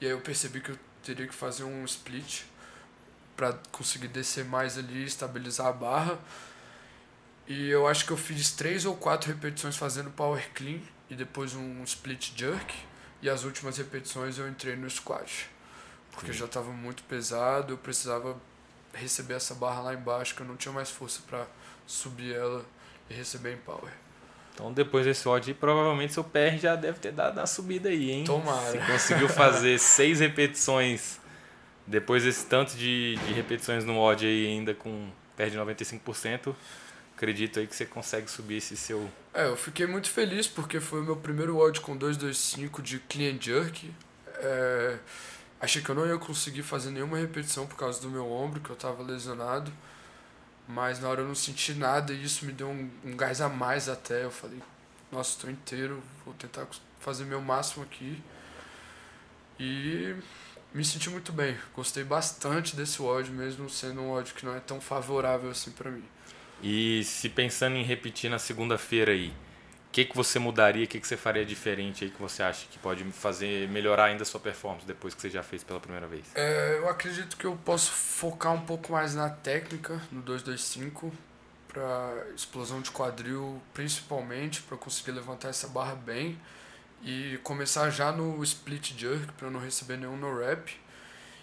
E 0.00 0.06
aí 0.06 0.12
eu 0.12 0.20
percebi 0.20 0.60
que 0.60 0.70
eu 0.70 0.78
teria 1.02 1.26
que 1.26 1.34
fazer 1.34 1.64
um 1.64 1.84
split 1.84 2.42
para 3.36 3.54
conseguir 3.70 4.08
descer 4.08 4.44
mais 4.44 4.78
ali, 4.78 5.04
estabilizar 5.04 5.66
a 5.66 5.72
barra. 5.72 6.18
E 7.46 7.68
eu 7.68 7.86
acho 7.86 8.06
que 8.06 8.12
eu 8.12 8.16
fiz 8.16 8.52
três 8.52 8.84
ou 8.84 8.96
quatro 8.96 9.28
repetições 9.28 9.76
fazendo 9.76 10.10
power 10.10 10.48
clean 10.54 10.80
e 11.10 11.14
depois 11.14 11.54
um 11.54 11.82
split 11.84 12.32
jerk. 12.36 12.74
E 13.20 13.28
as 13.30 13.44
últimas 13.44 13.78
repetições 13.78 14.38
eu 14.38 14.48
entrei 14.48 14.76
no 14.76 14.88
squat 14.90 15.52
porque 16.12 16.32
Sim. 16.32 16.38
já 16.40 16.44
estava 16.44 16.70
muito 16.70 17.02
pesado, 17.04 17.72
eu 17.72 17.78
precisava 17.78 18.36
receber 18.92 19.34
essa 19.34 19.54
barra 19.54 19.80
lá 19.80 19.94
embaixo, 19.94 20.34
que 20.34 20.42
eu 20.42 20.46
não 20.46 20.56
tinha 20.56 20.72
mais 20.72 20.90
força 20.90 21.20
para 21.28 21.46
subir 21.86 22.34
ela 22.34 22.64
e 23.10 23.14
receber 23.14 23.54
em 23.54 23.56
power. 23.56 23.90
Então 24.54 24.70
depois 24.72 25.06
desse 25.06 25.26
odd, 25.26 25.54
provavelmente 25.54 26.12
seu 26.12 26.22
PR 26.22 26.58
já 26.60 26.76
deve 26.76 26.98
ter 26.98 27.10
dado 27.10 27.38
uma 27.38 27.46
subida 27.46 27.88
aí, 27.88 28.10
hein? 28.10 28.24
Tomara. 28.24 28.70
Você 28.70 28.78
conseguiu 28.78 29.28
fazer 29.28 29.78
seis 29.80 30.20
repetições 30.20 31.18
depois 31.86 32.24
desse 32.24 32.46
tanto 32.46 32.76
de, 32.76 33.16
de 33.16 33.32
repetições 33.32 33.84
no 33.84 33.98
odd 33.98 34.24
aí 34.24 34.46
ainda 34.46 34.74
com 34.74 35.08
perto 35.36 35.52
de 35.52 35.58
95%, 35.58 36.54
acredito 37.16 37.58
aí 37.58 37.66
que 37.66 37.74
você 37.74 37.86
consegue 37.86 38.30
subir 38.30 38.56
esse 38.56 38.76
seu... 38.76 39.10
É, 39.34 39.46
eu 39.46 39.56
fiquei 39.56 39.86
muito 39.86 40.10
feliz 40.10 40.46
porque 40.46 40.80
foi 40.80 41.00
o 41.00 41.04
meu 41.04 41.16
primeiro 41.16 41.56
odd 41.56 41.80
com 41.80 41.96
225 41.96 42.82
de 42.82 42.98
clean 43.00 43.40
jerk. 43.40 43.92
É, 44.38 44.98
achei 45.60 45.82
que 45.82 45.88
eu 45.88 45.94
não 45.94 46.06
ia 46.06 46.18
conseguir 46.18 46.62
fazer 46.62 46.90
nenhuma 46.90 47.18
repetição 47.18 47.66
por 47.66 47.76
causa 47.76 48.00
do 48.00 48.10
meu 48.10 48.30
ombro, 48.30 48.60
que 48.60 48.70
eu 48.70 48.74
estava 48.74 49.02
lesionado. 49.02 49.72
Mas 50.68 51.00
na 51.00 51.08
hora 51.08 51.22
eu 51.22 51.28
não 51.28 51.34
senti 51.34 51.74
nada 51.74 52.12
e 52.12 52.24
isso 52.24 52.44
me 52.46 52.52
deu 52.52 52.68
um, 52.68 52.90
um 53.04 53.16
gás 53.16 53.40
a 53.40 53.48
mais 53.48 53.88
até. 53.88 54.24
Eu 54.24 54.30
falei, 54.30 54.60
nossa, 55.10 55.30
estou 55.30 55.50
inteiro, 55.50 56.02
vou 56.24 56.34
tentar 56.34 56.66
fazer 57.00 57.24
meu 57.24 57.40
máximo 57.40 57.84
aqui. 57.84 58.22
E 59.58 60.16
me 60.74 60.84
senti 60.84 61.10
muito 61.10 61.32
bem. 61.32 61.56
Gostei 61.74 62.04
bastante 62.04 62.74
desse 62.74 63.02
ódio, 63.02 63.32
mesmo 63.32 63.68
sendo 63.68 64.00
um 64.00 64.10
ódio 64.10 64.34
que 64.34 64.44
não 64.44 64.54
é 64.54 64.60
tão 64.60 64.80
favorável 64.80 65.50
assim 65.50 65.70
para 65.70 65.90
mim. 65.90 66.04
E 66.62 67.02
se 67.04 67.28
pensando 67.28 67.76
em 67.76 67.82
repetir 67.82 68.30
na 68.30 68.38
segunda-feira 68.38 69.12
aí, 69.12 69.28
o 69.28 69.92
que, 69.92 70.04
que 70.06 70.16
você 70.16 70.38
mudaria, 70.38 70.84
o 70.84 70.88
que, 70.88 70.98
que 70.98 71.06
você 71.06 71.16
faria 71.16 71.44
diferente 71.44 72.04
aí 72.04 72.10
que 72.10 72.20
você 72.20 72.42
acha 72.42 72.66
que 72.70 72.78
pode 72.78 73.04
fazer 73.12 73.68
melhorar 73.68 74.06
ainda 74.06 74.22
a 74.22 74.24
sua 74.24 74.40
performance 74.40 74.86
depois 74.86 75.12
que 75.14 75.20
você 75.20 75.28
já 75.28 75.42
fez 75.42 75.62
pela 75.62 75.80
primeira 75.80 76.06
vez? 76.06 76.24
É, 76.34 76.78
eu 76.78 76.88
acredito 76.88 77.36
que 77.36 77.44
eu 77.44 77.58
posso 77.64 77.90
focar 77.90 78.54
um 78.54 78.62
pouco 78.62 78.92
mais 78.92 79.14
na 79.14 79.28
técnica, 79.28 80.00
no 80.10 80.22
225, 80.22 81.12
para 81.68 82.26
explosão 82.34 82.80
de 82.80 82.90
quadril, 82.90 83.60
principalmente, 83.74 84.62
para 84.62 84.78
conseguir 84.78 85.10
levantar 85.10 85.48
essa 85.48 85.68
barra 85.68 85.94
bem 85.94 86.38
e 87.02 87.38
começar 87.42 87.90
já 87.90 88.12
no 88.12 88.42
split 88.44 88.94
jerk 88.96 89.32
para 89.32 89.50
não 89.50 89.60
receber 89.60 89.96
nenhum 89.96 90.16
no 90.16 90.38
rep 90.38 90.72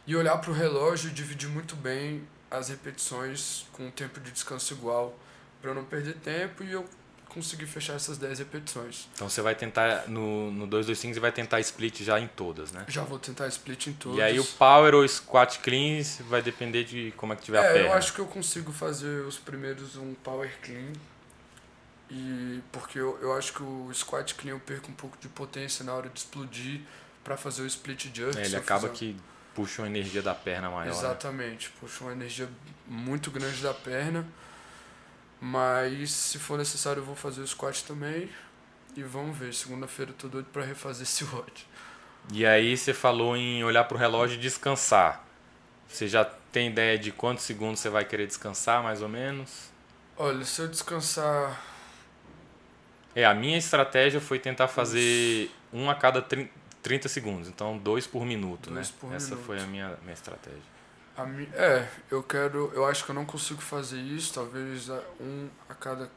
e 0.07 0.15
olhar 0.15 0.37
para 0.37 0.51
o 0.51 0.53
relógio 0.53 1.09
e 1.09 1.13
dividir 1.13 1.49
muito 1.49 1.75
bem 1.75 2.27
as 2.49 2.69
repetições 2.69 3.65
com 3.73 3.87
um 3.87 3.91
tempo 3.91 4.19
de 4.19 4.31
descanso 4.31 4.73
igual 4.73 5.17
para 5.61 5.73
não 5.73 5.83
perder 5.83 6.15
tempo 6.15 6.63
e 6.63 6.71
eu 6.71 6.85
conseguir 7.27 7.67
fechar 7.67 7.93
essas 7.93 8.17
10 8.17 8.39
repetições. 8.39 9.07
Então 9.13 9.29
você 9.29 9.41
vai 9.41 9.53
tentar 9.53 10.07
no 10.07 10.51
no 10.51 10.65
225 10.65 11.13
você 11.13 11.19
vai 11.19 11.31
tentar 11.31 11.59
split 11.59 12.01
já 12.01 12.19
em 12.19 12.27
todas, 12.27 12.71
né? 12.71 12.85
Já 12.87 13.03
vou 13.03 13.19
tentar 13.19 13.47
split 13.47 13.87
em 13.87 13.93
todas. 13.93 14.17
E 14.17 14.21
aí 14.21 14.39
o 14.39 14.45
power 14.45 14.95
ou 14.95 15.07
squat 15.07 15.59
clean 15.59 16.01
vai 16.21 16.41
depender 16.41 16.83
de 16.83 17.13
como 17.15 17.33
é 17.33 17.35
que 17.35 17.43
tiver 17.43 17.63
é, 17.63 17.69
a 17.69 17.73
perna. 17.73 17.87
eu 17.89 17.93
acho 17.93 18.13
que 18.13 18.19
eu 18.19 18.25
consigo 18.25 18.71
fazer 18.71 19.23
os 19.25 19.37
primeiros 19.37 19.95
um 19.95 20.15
power 20.15 20.51
clean 20.63 20.91
e 22.09 22.61
porque 22.71 22.99
eu, 22.99 23.19
eu 23.21 23.33
acho 23.33 23.53
que 23.53 23.61
o 23.61 23.89
squat 23.93 24.33
clean 24.33 24.53
eu 24.53 24.59
perco 24.59 24.89
um 24.89 24.95
pouco 24.95 25.17
de 25.19 25.27
potência 25.27 25.85
na 25.85 25.93
hora 25.93 26.09
de 26.09 26.19
explodir 26.19 26.81
para 27.23 27.37
fazer 27.37 27.61
o 27.61 27.67
split 27.67 28.09
jerk. 28.13 28.37
É, 28.37 28.45
ele 28.45 28.55
acaba 28.55 28.89
que 28.89 29.15
puxa 29.53 29.83
uma 29.83 29.87
energia 29.87 30.21
da 30.21 30.33
perna 30.33 30.69
maior. 30.69 30.85
né? 30.85 30.91
Exatamente, 30.91 31.67
né? 31.67 31.73
puxa 31.79 32.03
uma 32.03 32.13
energia 32.13 32.49
muito 32.87 33.29
grande 33.29 33.61
da 33.61 33.73
perna. 33.73 34.25
Mas 35.39 36.11
se 36.11 36.39
for 36.39 36.57
necessário 36.57 37.01
eu 37.01 37.05
vou 37.05 37.15
fazer 37.15 37.41
o 37.41 37.47
squat 37.47 37.83
também. 37.85 38.29
E 38.95 39.03
vamos 39.03 39.37
ver, 39.37 39.53
segunda-feira 39.53 40.11
eu 40.11 40.15
tô 40.15 40.27
doido 40.27 40.47
para 40.51 40.63
refazer 40.63 41.03
esse 41.03 41.23
WOD. 41.23 41.67
E 42.33 42.45
aí 42.45 42.75
você 42.75 42.93
falou 42.93 43.37
em 43.37 43.63
olhar 43.63 43.83
pro 43.83 43.97
relógio 43.97 44.37
e 44.37 44.39
descansar. 44.39 45.23
Você 45.87 46.07
já 46.07 46.25
tem 46.25 46.69
ideia 46.69 46.97
de 46.97 47.11
quantos 47.11 47.43
segundos 47.43 47.79
você 47.79 47.89
vai 47.89 48.03
querer 48.03 48.27
descansar, 48.27 48.83
mais 48.83 49.01
ou 49.01 49.07
menos? 49.07 49.69
Olha, 50.17 50.43
se 50.43 50.61
eu 50.61 50.67
descansar 50.67 51.63
é, 53.15 53.25
a 53.25 53.33
minha 53.33 53.57
estratégia 53.57 54.21
foi 54.21 54.39
tentar 54.39 54.67
fazer 54.67 55.51
um 55.73 55.89
a 55.89 55.95
cada 55.95 56.25
30 56.81 57.09
segundos, 57.09 57.47
então 57.47 57.77
dois 57.77 58.07
por 58.07 58.25
minuto, 58.25 58.69
dois 58.69 58.89
né? 58.89 58.95
Por 58.99 59.13
Essa 59.13 59.31
minuto. 59.31 59.45
foi 59.45 59.59
a 59.59 59.65
minha, 59.65 59.97
minha 60.01 60.13
estratégia. 60.13 60.61
A 61.17 61.25
mi... 61.25 61.49
É, 61.53 61.85
eu 62.09 62.23
quero. 62.23 62.71
Eu 62.73 62.85
acho 62.85 63.03
que 63.03 63.11
eu 63.11 63.15
não 63.15 63.25
consigo 63.25 63.61
fazer 63.61 63.99
isso, 63.99 64.33
talvez 64.33 64.89
um 65.19 65.49
a 65.67 65.73
cada 65.73 66.09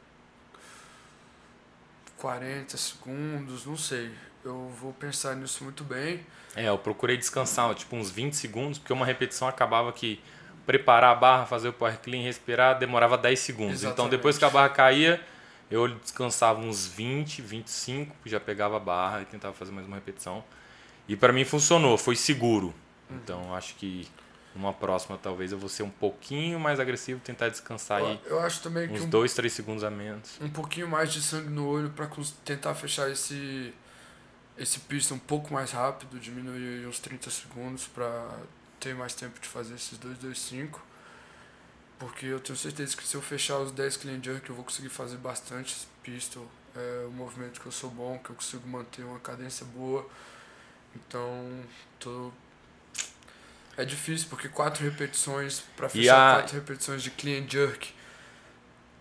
40 2.17 2.77
segundos, 2.77 3.65
não 3.65 3.75
sei. 3.75 4.11
Eu 4.45 4.69
vou 4.79 4.93
pensar 4.93 5.35
nisso 5.35 5.63
muito 5.63 5.83
bem. 5.83 6.25
É, 6.55 6.69
eu 6.69 6.77
procurei 6.77 7.17
descansar 7.17 7.73
tipo 7.75 7.95
uns 7.95 8.09
20 8.11 8.33
segundos, 8.33 8.79
porque 8.79 8.93
uma 8.93 9.05
repetição 9.05 9.47
acabava 9.47 9.91
que 9.91 10.21
preparar 10.65 11.11
a 11.11 11.15
barra, 11.15 11.45
fazer 11.45 11.67
o 11.67 11.73
power 11.73 11.97
clean, 11.99 12.23
respirar, 12.23 12.79
demorava 12.79 13.17
10 13.17 13.39
segundos. 13.39 13.73
Exatamente. 13.73 13.93
Então 13.93 14.09
depois 14.09 14.37
que 14.37 14.45
a 14.45 14.49
barra 14.49 14.69
caía, 14.69 15.21
eu 15.73 15.87
descansava 15.87 16.59
uns 16.59 16.85
20, 16.85 17.41
25, 17.41 18.15
já 18.25 18.39
pegava 18.39 18.77
a 18.77 18.79
barra 18.79 19.23
e 19.23 19.25
tentava 19.25 19.55
fazer 19.55 19.71
mais 19.71 19.87
uma 19.87 19.95
repetição. 19.95 20.43
E 21.07 21.15
para 21.15 21.33
mim 21.33 21.43
funcionou, 21.43 21.97
foi 21.97 22.15
seguro. 22.15 22.67
Uhum. 23.09 23.17
Então 23.17 23.55
acho 23.55 23.73
que 23.75 24.07
numa 24.55 24.71
próxima 24.71 25.17
talvez 25.17 25.51
eu 25.51 25.57
vou 25.57 25.67
ser 25.67 25.81
um 25.81 25.89
pouquinho 25.89 26.59
mais 26.59 26.79
agressivo, 26.79 27.19
tentar 27.21 27.49
descansar 27.49 28.01
eu, 28.01 28.05
aí 28.05 28.21
eu 28.27 28.39
acho 28.39 28.61
também 28.61 28.87
uns 28.87 28.99
que 28.99 29.05
um, 29.07 29.09
2, 29.09 29.33
3 29.33 29.51
segundos 29.51 29.83
a 29.83 29.89
menos. 29.89 30.39
Um 30.39 30.49
pouquinho 30.49 30.87
mais 30.87 31.11
de 31.11 31.23
sangue 31.23 31.49
no 31.49 31.67
olho 31.67 31.89
para 31.89 32.07
tentar 32.45 32.75
fechar 32.75 33.09
esse 33.09 33.73
esse 34.55 34.79
pista 34.81 35.15
um 35.15 35.19
pouco 35.19 35.51
mais 35.51 35.71
rápido, 35.71 36.19
diminuir 36.19 36.85
uns 36.85 36.99
30 36.99 37.31
segundos 37.31 37.87
para 37.87 38.29
ter 38.79 38.93
mais 38.93 39.15
tempo 39.15 39.39
de 39.39 39.47
fazer 39.47 39.73
esses 39.73 39.97
2, 39.97 40.19
2, 40.19 40.39
5. 40.39 40.92
Porque 42.03 42.25
eu 42.25 42.39
tenho 42.41 42.57
certeza 42.57 42.97
que 42.97 43.07
se 43.07 43.15
eu 43.15 43.21
fechar 43.21 43.59
os 43.59 43.71
10 43.71 43.95
clean 43.95 44.21
jerk 44.21 44.49
eu 44.49 44.55
vou 44.55 44.65
conseguir 44.65 44.89
fazer 44.89 45.15
bastante 45.15 45.87
pistol. 46.03 46.45
É 46.75 47.05
um 47.07 47.11
movimento 47.11 47.61
que 47.61 47.65
eu 47.65 47.71
sou 47.71 47.89
bom, 47.89 48.19
que 48.19 48.29
eu 48.29 48.35
consigo 48.35 48.67
manter 48.67 49.05
uma 49.05 49.21
cadência 49.21 49.65
boa. 49.67 50.05
Então, 50.93 51.63
tô... 51.97 52.29
é 53.77 53.85
difícil 53.85 54.27
porque 54.27 54.49
quatro 54.49 54.83
repetições 54.83 55.63
para 55.77 55.87
fechar 55.87 56.33
a... 56.33 56.41
quatro 56.41 56.55
repetições 56.55 57.01
de 57.01 57.09
clean 57.09 57.47
jerk. 57.47 57.93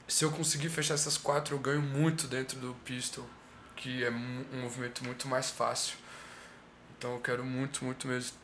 Se 0.07 0.25
eu 0.25 0.31
conseguir 0.31 0.69
fechar 0.69 0.95
essas 0.95 1.19
quatro, 1.19 1.57
eu 1.57 1.59
ganho 1.59 1.83
muito 1.83 2.29
dentro 2.29 2.61
do 2.61 2.73
pistol, 2.85 3.29
que 3.75 4.05
é 4.05 4.11
um 4.11 4.61
movimento 4.61 5.05
muito 5.05 5.27
mais 5.27 5.51
fácil. 5.51 5.97
Então, 6.97 7.15
eu 7.15 7.21
quero 7.21 7.45
muito, 7.45 7.85
muito 7.85 8.07
mesmo 8.07 8.37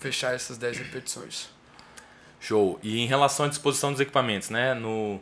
fechar 0.00 0.34
essas 0.34 0.56
10 0.56 0.78
repetições. 0.78 1.50
Show. 2.46 2.78
E 2.82 3.00
em 3.00 3.06
relação 3.06 3.46
à 3.46 3.48
disposição 3.48 3.90
dos 3.90 4.00
equipamentos, 4.00 4.50
né? 4.50 4.72
No, 4.72 5.20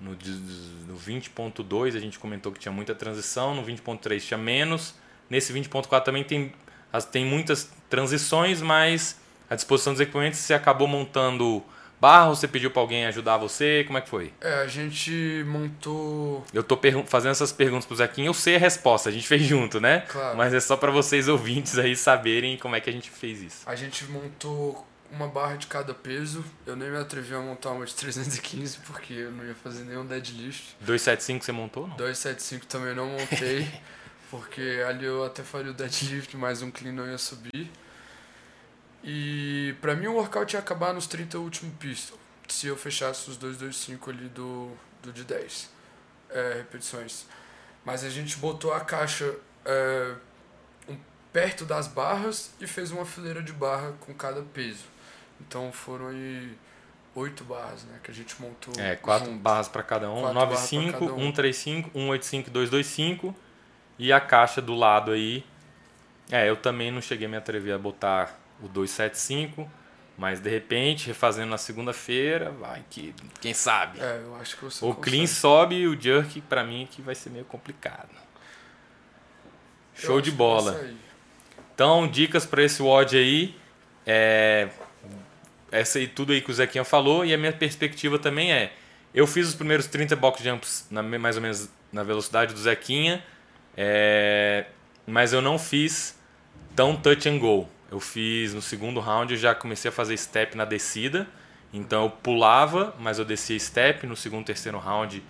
no, 0.00 0.10
no 0.10 0.96
20.2 0.96 1.96
a 1.96 2.00
gente 2.00 2.18
comentou 2.18 2.50
que 2.50 2.58
tinha 2.58 2.72
muita 2.72 2.94
transição, 2.94 3.54
no 3.54 3.64
20.3 3.64 4.20
tinha 4.20 4.38
menos, 4.38 4.94
nesse 5.30 5.52
20.4 5.52 6.02
também 6.02 6.24
tem, 6.24 6.52
tem 7.12 7.24
muitas 7.24 7.70
transições, 7.88 8.60
mas 8.60 9.20
a 9.48 9.54
disposição 9.54 9.92
dos 9.92 10.00
equipamentos 10.00 10.40
você 10.40 10.52
acabou 10.52 10.88
montando 10.88 11.62
barra 12.00 12.28
ou 12.28 12.34
você 12.34 12.46
pediu 12.46 12.70
para 12.70 12.80
alguém 12.80 13.06
ajudar 13.06 13.36
você? 13.36 13.84
Como 13.86 13.98
é 13.98 14.00
que 14.00 14.08
foi? 14.08 14.32
É, 14.40 14.54
a 14.54 14.66
gente 14.66 15.44
montou. 15.46 16.44
Eu 16.52 16.62
tô 16.62 16.78
fazendo 17.06 17.32
essas 17.32 17.52
perguntas 17.52 17.86
pro 17.86 17.96
Zequinha, 17.96 18.28
eu 18.28 18.34
sei 18.34 18.56
a 18.56 18.58
resposta, 18.58 19.08
a 19.08 19.12
gente 19.12 19.26
fez 19.26 19.42
junto, 19.42 19.80
né? 19.80 20.00
Claro. 20.08 20.36
Mas 20.36 20.54
é 20.54 20.60
só 20.60 20.76
para 20.76 20.90
vocês 20.90 21.28
ouvintes 21.28 21.78
aí 21.78 21.96
saberem 21.96 22.56
como 22.56 22.76
é 22.76 22.80
que 22.80 22.90
a 22.90 22.92
gente 22.92 23.10
fez 23.10 23.42
isso. 23.42 23.62
A 23.66 23.74
gente 23.74 24.04
montou 24.06 24.86
uma 25.10 25.28
barra 25.28 25.56
de 25.56 25.66
cada 25.66 25.94
peso. 25.94 26.44
Eu 26.66 26.76
nem 26.76 26.90
me 26.90 26.96
atrevi 26.96 27.34
a 27.34 27.40
montar 27.40 27.70
uma 27.70 27.84
de 27.84 27.94
315 27.94 28.78
porque 28.78 29.12
eu 29.12 29.32
não 29.32 29.44
ia 29.44 29.54
fazer 29.54 29.84
nenhum 29.84 30.06
deadlift. 30.06 30.76
275 30.80 31.44
você 31.44 31.52
montou? 31.52 31.86
Não? 31.86 31.96
275 31.96 32.66
também 32.66 32.94
não 32.94 33.06
montei, 33.06 33.68
porque 34.30 34.82
ali 34.86 35.04
eu 35.04 35.24
até 35.24 35.42
faria 35.42 35.70
o 35.70 35.74
deadlift, 35.74 36.36
mas 36.36 36.62
um 36.62 36.70
clean 36.70 36.92
não 36.92 37.06
ia 37.06 37.18
subir. 37.18 37.70
E 39.02 39.74
pra 39.80 39.94
mim 39.94 40.08
o 40.08 40.14
workout 40.14 40.54
ia 40.54 40.60
acabar 40.60 40.92
nos 40.92 41.06
30 41.06 41.38
últimos 41.38 41.74
pistol, 41.78 42.18
se 42.48 42.66
eu 42.66 42.76
fechasse 42.76 43.30
os 43.30 43.36
225 43.36 44.10
ali 44.10 44.28
do, 44.28 44.70
do 45.02 45.12
de 45.12 45.24
10 45.24 45.70
é, 46.30 46.54
repetições. 46.58 47.24
Mas 47.84 48.04
a 48.04 48.10
gente 48.10 48.36
botou 48.36 48.72
a 48.72 48.80
caixa 48.80 49.34
é, 49.64 50.14
perto 51.32 51.64
das 51.64 51.86
barras 51.86 52.50
e 52.60 52.66
fez 52.66 52.90
uma 52.90 53.04
fileira 53.04 53.42
de 53.42 53.52
barra 53.52 53.92
com 54.00 54.12
cada 54.12 54.42
peso. 54.42 54.84
Então 55.40 55.72
foram 55.72 56.08
aí 56.08 56.56
oito 57.14 57.44
barras, 57.44 57.84
né, 57.84 57.98
que 58.02 58.10
a 58.10 58.14
gente 58.14 58.40
montou. 58.40 58.72
É, 58.78 58.96
quatro 58.96 59.30
junto. 59.30 59.40
barras 59.40 59.68
para 59.68 59.82
cada 59.82 60.10
um, 60.10 60.20
Quatro 60.20 60.34
95, 60.34 60.82
barras 60.82 60.98
pra 60.98 61.08
cada 61.08 61.12
um. 61.14 61.24
135, 61.26 61.90
185, 61.92 62.50
225 62.50 63.34
e 63.98 64.12
a 64.12 64.20
caixa 64.20 64.62
do 64.62 64.74
lado 64.74 65.10
aí. 65.10 65.44
É, 66.30 66.48
eu 66.48 66.56
também 66.56 66.90
não 66.90 67.00
cheguei 67.00 67.26
a 67.26 67.30
me 67.30 67.36
atrever 67.36 67.74
a 67.74 67.78
botar 67.78 68.38
o 68.62 68.68
275, 68.68 69.68
mas 70.16 70.40
de 70.40 70.50
repente, 70.50 71.06
refazendo 71.06 71.48
na 71.48 71.58
segunda-feira, 71.58 72.50
vai 72.50 72.84
que 72.90 73.14
quem 73.40 73.54
sabe. 73.54 74.00
É, 74.00 74.20
eu 74.24 74.36
acho 74.36 74.56
que 74.56 74.64
você 74.64 74.84
o 74.84 74.88
consegue. 74.88 75.10
clean 75.10 75.26
sobe 75.26 75.76
e 75.76 75.86
o 75.88 75.98
jerk 75.98 76.40
para 76.42 76.62
mim 76.64 76.86
que 76.90 77.00
vai 77.00 77.14
ser 77.14 77.30
meio 77.30 77.44
complicado. 77.44 78.10
Show 79.94 80.20
de 80.20 80.30
que 80.30 80.36
bola. 80.36 80.80
Então, 81.74 82.06
dicas 82.06 82.44
para 82.46 82.62
esse 82.62 82.82
WOD 82.82 83.16
aí. 83.16 83.56
É, 84.06 84.68
essa 85.70 85.98
aí, 85.98 86.06
tudo 86.06 86.32
aí 86.32 86.40
que 86.40 86.50
o 86.50 86.54
Zequinha 86.54 86.84
falou. 86.84 87.24
E 87.24 87.32
a 87.32 87.38
minha 87.38 87.52
perspectiva 87.52 88.18
também 88.18 88.52
é: 88.52 88.72
eu 89.14 89.26
fiz 89.26 89.48
os 89.48 89.54
primeiros 89.54 89.86
30 89.86 90.16
box 90.16 90.42
jumps 90.42 90.86
na, 90.90 91.02
mais 91.02 91.36
ou 91.36 91.42
menos 91.42 91.68
na 91.92 92.02
velocidade 92.02 92.52
do 92.52 92.60
Zequinha, 92.60 93.24
é, 93.76 94.66
mas 95.06 95.32
eu 95.32 95.40
não 95.40 95.58
fiz 95.58 96.18
tão 96.76 96.94
touch 96.94 97.28
and 97.28 97.38
go. 97.38 97.68
eu 97.90 97.98
fiz 97.98 98.52
no 98.54 98.60
segundo 98.60 99.00
round, 99.00 99.32
eu 99.32 99.38
já 99.38 99.54
comecei 99.54 99.88
a 99.88 99.92
fazer 99.92 100.16
step 100.16 100.56
na 100.56 100.64
descida. 100.64 101.26
Então 101.72 102.04
eu 102.04 102.10
pulava, 102.10 102.94
mas 102.98 103.18
eu 103.18 103.24
descia 103.24 103.58
step. 103.58 104.06
No 104.06 104.16
segundo, 104.16 104.44
terceiro 104.46 104.78
round 104.78 105.22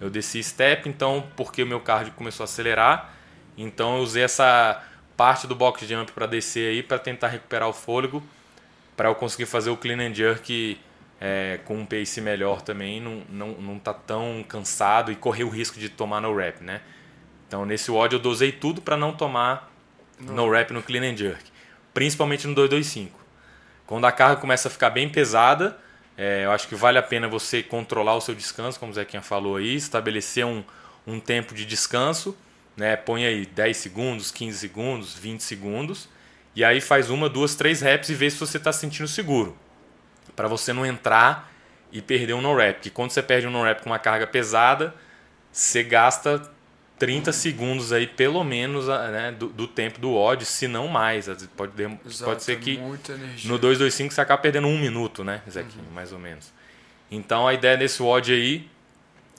eu 0.00 0.10
desci 0.10 0.42
step. 0.42 0.88
Então, 0.88 1.24
porque 1.36 1.62
o 1.62 1.66
meu 1.66 1.80
cardio 1.80 2.12
começou 2.14 2.44
a 2.44 2.46
acelerar, 2.46 3.14
então 3.56 3.96
eu 3.96 4.02
usei 4.02 4.22
essa 4.22 4.82
parte 5.16 5.46
do 5.46 5.54
box 5.54 5.86
jump 5.86 6.12
para 6.12 6.26
descer 6.26 6.70
aí 6.70 6.82
para 6.82 6.98
tentar 6.98 7.28
recuperar 7.28 7.68
o 7.68 7.72
fôlego, 7.72 8.22
para 8.96 9.08
eu 9.08 9.14
conseguir 9.14 9.46
fazer 9.46 9.70
o 9.70 9.76
clean 9.76 9.98
and 9.98 10.14
jerk 10.14 10.78
é, 11.20 11.60
com 11.64 11.78
um 11.78 11.86
pace 11.86 12.20
melhor 12.20 12.62
também, 12.62 13.00
não, 13.00 13.22
não, 13.28 13.48
não 13.60 13.78
tá 13.78 13.92
tão 13.94 14.44
cansado 14.46 15.10
e 15.10 15.16
correr 15.16 15.44
o 15.44 15.48
risco 15.48 15.78
de 15.78 15.88
tomar 15.88 16.20
no 16.20 16.34
rap, 16.34 16.62
né? 16.62 16.80
Então 17.46 17.64
nesse 17.64 17.90
WOD 17.90 18.14
eu 18.14 18.20
dosei 18.20 18.52
tudo 18.52 18.80
para 18.80 18.96
não 18.96 19.12
tomar 19.12 19.72
não. 20.18 20.34
no 20.34 20.50
rap 20.50 20.72
no 20.72 20.82
clean 20.82 21.12
and 21.12 21.16
jerk, 21.16 21.44
principalmente 21.94 22.46
no 22.46 22.54
225. 22.54 23.18
Quando 23.86 24.04
a 24.04 24.12
carga 24.12 24.40
começa 24.40 24.68
a 24.68 24.70
ficar 24.70 24.90
bem 24.90 25.08
pesada, 25.08 25.78
é, 26.16 26.44
eu 26.44 26.50
acho 26.50 26.66
que 26.66 26.74
vale 26.74 26.98
a 26.98 27.02
pena 27.02 27.28
você 27.28 27.62
controlar 27.62 28.16
o 28.16 28.20
seu 28.20 28.34
descanso, 28.34 28.80
como 28.80 28.90
o 28.90 28.94
Zequinha 28.94 29.22
falou 29.22 29.56
aí, 29.56 29.74
estabelecer 29.76 30.44
um, 30.44 30.64
um 31.06 31.20
tempo 31.20 31.54
de 31.54 31.64
descanso, 31.64 32.36
né? 32.76 32.96
põe 32.96 33.24
aí 33.24 33.46
10 33.46 33.76
segundos, 33.76 34.30
15 34.30 34.58
segundos, 34.58 35.14
20 35.14 35.40
segundos, 35.40 36.08
e 36.56 36.64
aí 36.64 36.80
faz 36.80 37.10
uma, 37.10 37.28
duas, 37.28 37.54
três 37.54 37.82
reps 37.82 38.08
e 38.08 38.14
vê 38.14 38.30
se 38.30 38.38
você 38.38 38.56
está 38.56 38.72
se 38.72 38.80
sentindo 38.80 39.06
seguro. 39.06 39.54
Para 40.34 40.48
você 40.48 40.72
não 40.72 40.86
entrar 40.86 41.52
e 41.92 42.00
perder 42.00 42.32
um 42.32 42.40
no-rap. 42.40 42.76
Porque 42.76 42.88
quando 42.88 43.10
você 43.10 43.22
perde 43.22 43.46
um 43.46 43.50
no-rap 43.50 43.82
com 43.82 43.90
uma 43.90 43.98
carga 43.98 44.26
pesada, 44.26 44.94
você 45.52 45.84
gasta 45.84 46.50
30 46.98 47.30
segundos 47.30 47.92
aí, 47.92 48.06
pelo 48.06 48.42
menos, 48.42 48.88
né, 48.88 49.34
do, 49.38 49.48
do 49.48 49.68
tempo 49.68 50.00
do 50.00 50.14
odd, 50.14 50.46
se 50.46 50.66
não 50.66 50.88
mais. 50.88 51.28
Pode, 51.54 51.72
Exato, 52.06 52.24
pode 52.24 52.42
ser 52.42 52.58
que 52.58 52.78
no 53.44 53.58
225 53.58 54.14
você 54.14 54.20
acaba 54.22 54.40
perdendo 54.40 54.66
um 54.66 54.78
minuto, 54.78 55.22
né, 55.22 55.42
Zequinho, 55.48 55.84
uhum. 55.84 55.94
mais 55.94 56.10
ou 56.10 56.18
menos. 56.18 56.52
Então 57.10 57.46
a 57.46 57.52
ideia 57.52 57.76
desse 57.76 58.02
odd 58.02 58.32
aí 58.32 58.66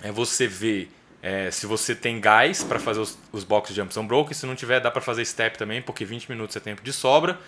é 0.03 0.11
você 0.11 0.47
ver 0.47 0.91
é, 1.21 1.49
se 1.51 1.65
você 1.65 1.95
tem 1.95 2.19
gás 2.19 2.63
para 2.63 2.79
fazer 2.79 2.99
os, 2.99 3.17
os 3.31 3.43
box 3.43 3.73
jumps 3.73 3.97
unbroken, 3.97 4.33
se 4.33 4.45
não 4.45 4.55
tiver, 4.55 4.79
dá 4.79 4.91
para 4.91 5.01
fazer 5.01 5.25
step 5.25 5.57
também, 5.57 5.81
porque 5.81 6.05
20 6.05 6.29
minutos 6.29 6.55
é 6.55 6.59
tempo 6.59 6.81
de 6.81 6.93
sobra. 6.93 7.39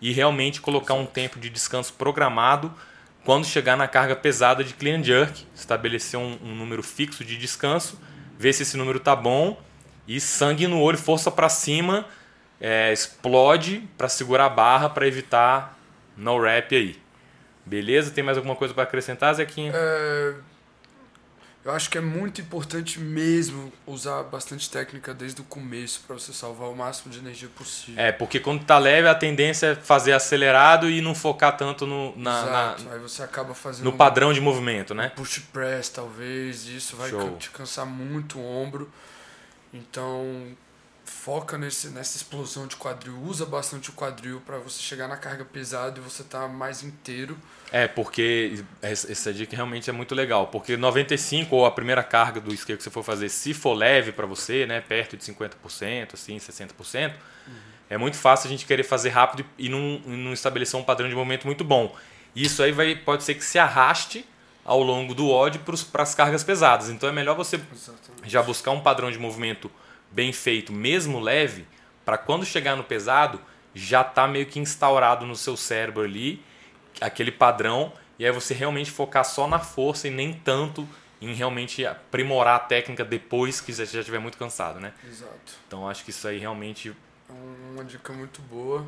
E 0.00 0.12
realmente 0.12 0.60
colocar 0.60 0.94
um 0.94 1.06
tempo 1.06 1.38
de 1.38 1.48
descanso 1.48 1.94
programado 1.94 2.72
quando 3.24 3.46
chegar 3.46 3.76
na 3.76 3.88
carga 3.88 4.14
pesada 4.14 4.62
de 4.62 4.74
clean 4.74 5.02
jerk, 5.02 5.46
estabelecer 5.54 6.20
um, 6.20 6.38
um 6.42 6.54
número 6.54 6.82
fixo 6.82 7.24
de 7.24 7.36
descanso 7.36 7.98
ver 8.38 8.52
se 8.52 8.62
esse 8.62 8.76
número 8.76 9.00
tá 9.00 9.16
bom 9.16 9.60
e 10.06 10.20
sangue 10.20 10.66
no 10.66 10.80
olho, 10.80 10.98
força 10.98 11.30
para 11.30 11.48
cima, 11.48 12.06
é, 12.60 12.92
explode 12.92 13.88
para 13.96 14.08
segurar 14.08 14.46
a 14.46 14.48
barra 14.48 14.88
para 14.88 15.06
evitar 15.06 15.78
no 16.16 16.40
rap 16.40 16.74
aí. 16.76 17.00
Beleza? 17.64 18.10
Tem 18.10 18.22
mais 18.22 18.36
alguma 18.36 18.54
coisa 18.54 18.72
para 18.72 18.84
acrescentar, 18.84 19.34
Zequinha? 19.34 19.72
É 19.74 20.34
eu 21.66 21.72
acho 21.72 21.90
que 21.90 21.98
é 21.98 22.00
muito 22.00 22.40
importante 22.40 23.00
mesmo 23.00 23.72
usar 23.84 24.22
bastante 24.22 24.70
técnica 24.70 25.12
desde 25.12 25.40
o 25.40 25.44
começo 25.44 26.00
para 26.06 26.14
você 26.14 26.32
salvar 26.32 26.68
o 26.68 26.76
máximo 26.76 27.12
de 27.12 27.18
energia 27.18 27.48
possível. 27.48 28.00
É, 28.00 28.12
porque 28.12 28.38
quando 28.38 28.64
tá 28.64 28.78
leve 28.78 29.08
a 29.08 29.14
tendência 29.16 29.66
é 29.66 29.74
fazer 29.74 30.12
acelerado 30.12 30.88
e 30.88 31.00
não 31.00 31.12
focar 31.12 31.56
tanto 31.56 31.84
no 31.84 32.16
na, 32.16 32.42
Exato. 32.42 32.84
Na, 32.84 32.92
aí 32.92 33.00
você 33.00 33.20
acaba 33.24 33.52
fazendo 33.52 33.84
no 33.84 33.92
padrão 33.94 34.32
de 34.32 34.40
movimento, 34.40 34.94
né? 34.94 35.10
Push 35.16 35.40
press 35.52 35.88
talvez, 35.88 36.68
isso 36.68 36.94
vai 36.94 37.10
Show. 37.10 37.36
te 37.36 37.50
cansar 37.50 37.84
muito 37.84 38.38
o 38.38 38.44
ombro. 38.44 38.88
Então, 39.74 40.46
foca 41.16 41.58
nesse, 41.58 41.88
nessa 41.88 42.16
explosão 42.16 42.66
de 42.66 42.76
quadril, 42.76 43.18
usa 43.22 43.44
bastante 43.44 43.90
o 43.90 43.92
quadril 43.92 44.40
para 44.44 44.58
você 44.58 44.80
chegar 44.80 45.08
na 45.08 45.16
carga 45.16 45.44
pesada 45.44 45.98
e 45.98 46.02
você 46.02 46.22
tá 46.22 46.46
mais 46.46 46.82
inteiro. 46.82 47.36
É, 47.72 47.88
porque 47.88 48.62
essa 48.80 49.32
dica 49.32 49.56
realmente 49.56 49.90
é 49.90 49.92
muito 49.92 50.14
legal, 50.14 50.46
porque 50.48 50.76
95 50.76 51.56
ou 51.56 51.66
a 51.66 51.70
primeira 51.70 52.02
carga 52.04 52.40
do 52.40 52.54
skate 52.54 52.76
que 52.76 52.84
você 52.84 52.90
for 52.90 53.02
fazer, 53.02 53.28
se 53.28 53.52
for 53.54 53.74
leve 53.74 54.12
para 54.12 54.26
você, 54.26 54.66
né, 54.66 54.80
perto 54.80 55.16
de 55.16 55.24
50%, 55.24 56.14
assim, 56.14 56.36
60%, 56.36 57.12
uhum. 57.46 57.54
é 57.90 57.98
muito 57.98 58.16
fácil 58.16 58.46
a 58.46 58.50
gente 58.50 58.64
querer 58.64 58.84
fazer 58.84 59.08
rápido 59.08 59.44
e 59.58 59.68
não, 59.68 59.98
não 60.06 60.32
estabelecer 60.32 60.78
um 60.78 60.84
padrão 60.84 61.08
de 61.08 61.14
movimento 61.14 61.46
muito 61.46 61.64
bom. 61.64 61.96
Isso 62.36 62.62
aí 62.62 62.70
vai, 62.70 62.94
pode 62.94 63.24
ser 63.24 63.34
que 63.34 63.44
se 63.44 63.58
arraste 63.58 64.24
ao 64.64 64.82
longo 64.82 65.14
do 65.14 65.30
odd 65.30 65.58
para 65.60 66.02
as 66.02 66.14
cargas 66.14 66.44
pesadas. 66.44 66.90
Então 66.90 67.08
é 67.08 67.12
melhor 67.12 67.34
você 67.34 67.56
Exatamente. 67.56 68.30
já 68.30 68.42
buscar 68.42 68.70
um 68.72 68.80
padrão 68.80 69.10
de 69.10 69.18
movimento 69.18 69.70
bem 70.10 70.32
feito, 70.32 70.72
mesmo 70.72 71.20
leve, 71.20 71.66
para 72.04 72.16
quando 72.16 72.44
chegar 72.44 72.76
no 72.76 72.84
pesado, 72.84 73.40
já 73.74 74.02
tá 74.02 74.26
meio 74.26 74.46
que 74.46 74.58
instaurado 74.58 75.26
no 75.26 75.36
seu 75.36 75.56
cérebro 75.56 76.02
ali 76.02 76.42
aquele 77.00 77.30
padrão 77.30 77.92
e 78.18 78.24
aí 78.24 78.32
você 78.32 78.54
realmente 78.54 78.90
focar 78.90 79.24
só 79.24 79.46
na 79.46 79.58
força 79.58 80.08
e 80.08 80.10
nem 80.10 80.32
tanto 80.32 80.88
em 81.20 81.32
realmente 81.34 81.84
aprimorar 81.84 82.56
a 82.56 82.60
técnica 82.60 83.04
depois 83.04 83.60
que 83.60 83.72
você 83.72 83.86
já 83.86 84.00
estiver 84.00 84.18
muito 84.18 84.38
cansado, 84.38 84.80
né? 84.80 84.92
Exato. 85.06 85.54
Então 85.66 85.88
acho 85.88 86.04
que 86.04 86.10
isso 86.10 86.26
aí 86.26 86.38
realmente 86.38 86.94
é 87.28 87.32
uma 87.72 87.84
dica 87.84 88.12
muito 88.12 88.40
boa. 88.42 88.86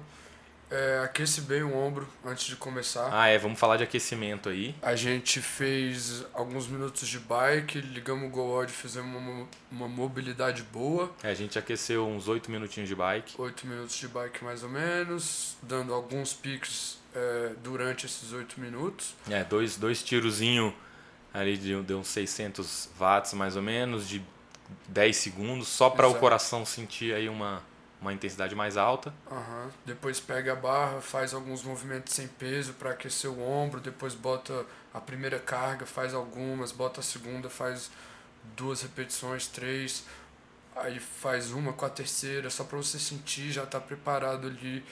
É, 0.70 1.00
aquece 1.02 1.40
bem 1.40 1.62
o 1.62 1.74
ombro 1.74 2.06
antes 2.24 2.46
de 2.46 2.56
começar. 2.56 3.08
Ah, 3.12 3.28
é, 3.28 3.38
vamos 3.38 3.58
falar 3.58 3.76
de 3.76 3.84
aquecimento 3.84 4.48
aí. 4.48 4.74
A 4.82 4.94
gente 4.94 5.40
fez 5.40 6.24
alguns 6.34 6.66
minutos 6.66 7.08
de 7.08 7.18
bike, 7.18 7.80
ligamos 7.80 8.28
o 8.28 8.30
GoOdd, 8.30 8.70
fizemos 8.70 9.16
uma, 9.16 9.48
uma 9.70 9.88
mobilidade 9.88 10.62
boa. 10.64 11.10
É, 11.22 11.30
a 11.30 11.34
gente 11.34 11.58
aqueceu 11.58 12.06
uns 12.06 12.28
8 12.28 12.50
minutinhos 12.50 12.88
de 12.88 12.94
bike. 12.94 13.34
8 13.38 13.66
minutos 13.66 13.96
de 13.96 14.08
bike 14.08 14.44
mais 14.44 14.62
ou 14.62 14.68
menos, 14.68 15.56
dando 15.62 15.94
alguns 15.94 16.34
piques 16.34 16.98
é, 17.14 17.52
durante 17.62 18.04
esses 18.04 18.32
8 18.32 18.60
minutos. 18.60 19.14
É, 19.30 19.42
dois, 19.44 19.76
dois 19.76 20.02
tirozinhos 20.02 20.72
ali 21.32 21.56
de, 21.56 21.82
de 21.82 21.94
uns 21.94 22.08
600 22.08 22.90
watts 22.98 23.32
mais 23.32 23.56
ou 23.56 23.62
menos, 23.62 24.08
de 24.08 24.22
10 24.88 25.16
segundos, 25.16 25.68
só 25.68 25.88
para 25.88 26.08
o 26.08 26.14
coração 26.14 26.64
sentir 26.66 27.14
aí 27.14 27.28
uma 27.28 27.62
uma 28.00 28.12
intensidade 28.12 28.54
mais 28.54 28.76
alta. 28.76 29.12
Uhum. 29.30 29.70
Depois 29.84 30.20
pega 30.20 30.52
a 30.52 30.56
barra, 30.56 31.00
faz 31.00 31.34
alguns 31.34 31.62
movimentos 31.62 32.14
sem 32.14 32.28
peso 32.28 32.72
para 32.74 32.90
aquecer 32.90 33.30
o 33.30 33.40
ombro, 33.40 33.80
depois 33.80 34.14
bota 34.14 34.64
a 34.94 35.00
primeira 35.00 35.38
carga, 35.38 35.84
faz 35.84 36.14
algumas, 36.14 36.72
bota 36.72 37.00
a 37.00 37.02
segunda, 37.02 37.50
faz 37.50 37.90
duas 38.56 38.82
repetições, 38.82 39.46
três, 39.46 40.04
aí 40.76 40.98
faz 41.00 41.50
uma 41.50 41.72
com 41.72 41.84
a 41.84 41.90
terceira, 41.90 42.50
só 42.50 42.64
para 42.64 42.78
você 42.78 42.98
sentir, 42.98 43.50
já 43.50 43.66
tá 43.66 43.80
preparado 43.80 44.46
ali 44.46 44.84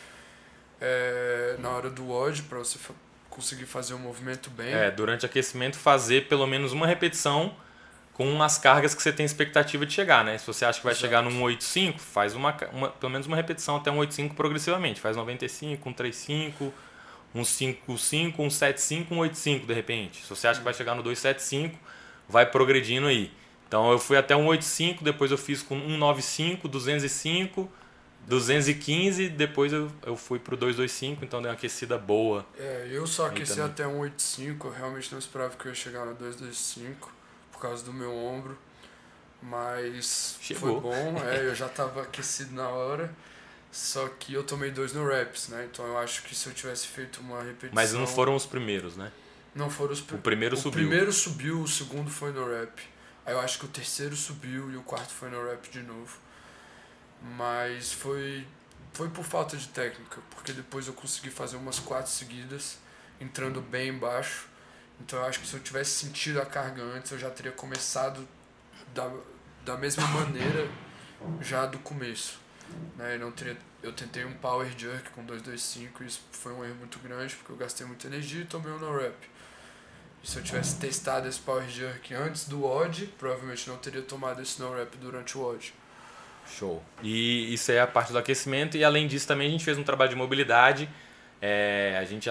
é, 0.80 1.56
na 1.58 1.70
hora 1.70 1.90
do 1.90 2.06
WOD 2.06 2.42
para 2.42 2.58
você 2.58 2.78
conseguir 3.30 3.66
fazer 3.66 3.94
o 3.94 3.98
movimento 3.98 4.50
bem. 4.50 4.72
É, 4.72 4.90
durante 4.90 5.24
aquecimento 5.24 5.76
fazer 5.76 6.26
pelo 6.28 6.46
menos 6.46 6.72
uma 6.72 6.86
repetição 6.86 7.54
com 8.16 8.42
as 8.42 8.56
cargas 8.56 8.94
que 8.94 9.02
você 9.02 9.12
tem 9.12 9.26
expectativa 9.26 9.84
de 9.84 9.92
chegar, 9.92 10.24
né? 10.24 10.38
Se 10.38 10.46
você 10.46 10.64
acha 10.64 10.78
que 10.78 10.84
vai 10.84 10.94
Exato. 10.94 11.06
chegar 11.06 11.20
num 11.20 11.38
8.5, 11.42 11.98
faz 11.98 12.34
uma, 12.34 12.56
uma, 12.72 12.88
pelo 12.88 13.12
menos 13.12 13.26
uma 13.26 13.36
repetição 13.36 13.76
até 13.76 13.90
um 13.90 13.98
8.5 13.98 14.34
progressivamente. 14.34 15.02
Faz 15.02 15.18
95, 15.18 15.86
um 15.86 15.92
3.5, 15.92 16.72
um 17.34 17.42
5.5, 17.42 18.34
um 18.38 18.48
7.5, 18.48 19.06
um 19.10 19.16
8.5 19.18 19.66
de 19.66 19.74
repente. 19.74 20.22
Se 20.22 20.30
você 20.30 20.48
acha 20.48 20.60
que 20.60 20.64
vai 20.64 20.72
chegar 20.72 20.94
no 20.94 21.04
2.75, 21.04 21.72
vai 22.26 22.46
progredindo 22.46 23.06
aí. 23.06 23.30
Então 23.68 23.92
eu 23.92 23.98
fui 23.98 24.16
até 24.16 24.34
um 24.34 24.46
8.5, 24.46 25.02
depois 25.02 25.30
eu 25.30 25.36
fiz 25.36 25.60
com 25.60 25.78
1.95, 25.78 26.70
205, 26.70 27.70
215, 28.26 29.28
depois 29.28 29.74
eu, 29.74 29.92
eu 30.06 30.16
fui 30.16 30.38
pro 30.38 30.56
225, 30.56 31.22
então 31.22 31.42
deu 31.42 31.50
uma 31.50 31.54
aquecida 31.54 31.98
boa. 31.98 32.46
É, 32.58 32.88
eu 32.90 33.06
só 33.06 33.26
aqueci 33.26 33.60
até 33.60 33.86
um 33.86 34.00
8.5, 34.00 34.64
eu 34.64 34.70
realmente 34.70 35.12
não 35.12 35.18
esperava 35.18 35.54
que 35.54 35.66
eu 35.66 35.68
ia 35.68 35.74
chegar 35.74 36.06
no 36.06 36.14
225 36.14 37.15
por 37.56 37.62
causa 37.62 37.82
do 37.84 37.92
meu 37.92 38.14
ombro. 38.14 38.56
Mas 39.42 40.38
Chegou. 40.40 40.80
foi 40.80 40.90
bom, 40.90 41.18
é, 41.26 41.46
eu 41.46 41.54
já 41.54 41.66
estava 41.66 42.02
aquecido 42.02 42.54
na 42.54 42.68
hora. 42.68 43.12
Só 43.72 44.08
que 44.08 44.32
eu 44.32 44.44
tomei 44.44 44.70
dois 44.70 44.92
no 44.92 45.06
reps, 45.06 45.48
né? 45.48 45.68
Então 45.70 45.86
eu 45.86 45.98
acho 45.98 46.22
que 46.22 46.34
se 46.34 46.46
eu 46.46 46.54
tivesse 46.54 46.86
feito 46.86 47.20
uma 47.20 47.42
repetição. 47.42 47.74
Mas 47.74 47.92
não 47.92 48.06
foram 48.06 48.34
os 48.34 48.46
primeiros, 48.46 48.96
né? 48.96 49.12
Não 49.54 49.68
foram 49.68 49.92
os 49.92 50.00
primeiros. 50.00 50.20
O 50.20 50.22
primeiro 50.22 50.54
o 50.54 50.58
subiu. 50.58 50.70
O 50.70 50.88
primeiro 50.88 51.12
subiu, 51.12 51.60
o 51.60 51.68
segundo 51.68 52.10
foi 52.10 52.32
no 52.32 52.46
rep. 52.46 52.80
Aí 53.24 53.34
eu 53.34 53.40
acho 53.40 53.58
que 53.58 53.64
o 53.64 53.68
terceiro 53.68 54.14
subiu 54.14 54.70
e 54.70 54.76
o 54.76 54.82
quarto 54.82 55.12
foi 55.12 55.28
no 55.28 55.44
rep 55.44 55.68
de 55.70 55.82
novo. 55.82 56.16
Mas 57.36 57.92
foi 57.92 58.46
foi 58.92 59.10
por 59.10 59.24
falta 59.24 59.58
de 59.58 59.68
técnica, 59.68 60.22
porque 60.30 60.52
depois 60.54 60.86
eu 60.86 60.94
consegui 60.94 61.28
fazer 61.28 61.58
umas 61.58 61.78
quatro 61.78 62.10
seguidas, 62.10 62.78
entrando 63.20 63.60
bem 63.60 63.90
embaixo. 63.90 64.48
Então 65.00 65.18
eu 65.18 65.26
acho 65.26 65.40
que 65.40 65.46
se 65.46 65.54
eu 65.54 65.60
tivesse 65.60 65.90
sentido 65.90 66.40
a 66.40 66.46
carga 66.46 66.82
antes, 66.82 67.10
eu 67.12 67.18
já 67.18 67.30
teria 67.30 67.52
começado 67.52 68.26
da, 68.94 69.10
da 69.64 69.76
mesma 69.76 70.06
maneira 70.08 70.68
já 71.40 71.66
do 71.66 71.78
começo. 71.78 72.38
Né? 72.96 73.14
Eu, 73.14 73.20
não 73.20 73.32
teria, 73.32 73.56
eu 73.82 73.92
tentei 73.92 74.24
um 74.24 74.32
power 74.34 74.68
jerk 74.76 75.10
com 75.10 75.24
225 75.24 76.02
e 76.02 76.06
isso 76.06 76.20
foi 76.32 76.52
um 76.52 76.64
erro 76.64 76.74
muito 76.76 76.98
grande 76.98 77.34
porque 77.36 77.52
eu 77.52 77.56
gastei 77.56 77.86
muita 77.86 78.06
energia 78.06 78.42
e 78.42 78.44
tomei 78.44 78.72
um 78.72 78.78
no 78.78 78.96
rep. 78.96 79.14
E 80.22 80.28
se 80.28 80.38
eu 80.38 80.42
tivesse 80.42 80.78
testado 80.78 81.28
esse 81.28 81.38
power 81.38 81.68
jerk 81.68 82.12
antes 82.14 82.48
do 82.48 82.64
odd, 82.64 83.06
provavelmente 83.18 83.68
não 83.68 83.76
teria 83.76 84.02
tomado 84.02 84.42
esse 84.42 84.60
no 84.60 84.74
rep 84.74 84.96
durante 84.96 85.38
o 85.38 85.44
odd. 85.44 85.72
Show. 86.48 86.82
E 87.02 87.52
isso 87.52 87.72
é 87.72 87.80
a 87.80 87.86
parte 87.86 88.12
do 88.12 88.18
aquecimento. 88.18 88.76
E 88.76 88.84
além 88.84 89.06
disso, 89.06 89.26
também 89.26 89.48
a 89.48 89.50
gente 89.50 89.64
fez 89.64 89.76
um 89.78 89.82
trabalho 89.82 90.10
de 90.10 90.16
mobilidade. 90.16 90.88
É, 91.40 91.96
a 92.00 92.04
gente 92.04 92.30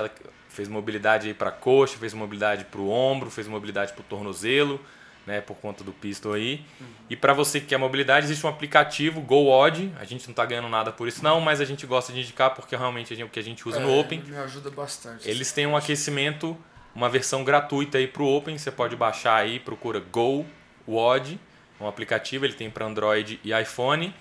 fez 0.49 0.67
mobilidade 0.67 1.33
para 1.33 1.51
coxa, 1.51 1.97
fez 1.97 2.13
mobilidade 2.13 2.65
para 2.65 2.79
o 2.79 2.89
ombro, 2.89 3.29
fez 3.29 3.47
mobilidade 3.47 3.93
para 3.93 4.01
o 4.01 4.03
tornozelo, 4.05 4.79
né, 5.25 5.41
por 5.41 5.55
conta 5.55 5.83
do 5.83 5.91
pistol 5.91 6.33
aí. 6.33 6.63
Uhum. 6.79 6.87
E 7.09 7.15
para 7.15 7.33
você 7.33 7.59
que 7.59 7.67
quer 7.67 7.77
mobilidade, 7.77 8.25
existe 8.25 8.45
um 8.45 8.49
aplicativo, 8.49 9.21
GoOdd. 9.21 9.91
A 9.99 10.05
gente 10.05 10.25
não 10.25 10.31
está 10.31 10.45
ganhando 10.45 10.69
nada 10.69 10.91
por 10.91 11.07
isso 11.07 11.23
não, 11.23 11.41
mas 11.41 11.59
a 11.59 11.65
gente 11.65 11.85
gosta 11.85 12.13
de 12.13 12.19
indicar 12.19 12.53
porque 12.53 12.75
realmente 12.75 13.19
é 13.19 13.25
o 13.25 13.29
que 13.29 13.39
a 13.39 13.43
gente 13.43 13.67
usa 13.67 13.79
é, 13.79 13.81
no 13.81 13.99
Open. 13.99 14.21
Me 14.25 14.37
ajuda 14.37 14.69
bastante. 14.69 15.29
Eles 15.29 15.51
têm 15.51 15.65
um 15.65 15.75
aquecimento, 15.75 16.57
uma 16.93 17.09
versão 17.09 17.43
gratuita 17.43 17.97
aí 17.97 18.07
para 18.07 18.23
o 18.23 18.35
Open. 18.37 18.57
Você 18.57 18.71
pode 18.71 18.95
baixar 18.95 19.35
aí, 19.35 19.59
procura 19.59 19.99
GoWod 19.99 21.39
um 21.79 21.87
aplicativo, 21.87 22.45
ele 22.45 22.53
tem 22.53 22.69
para 22.69 22.85
Android 22.85 23.39
e 23.43 23.53
iPhone. 23.53 24.13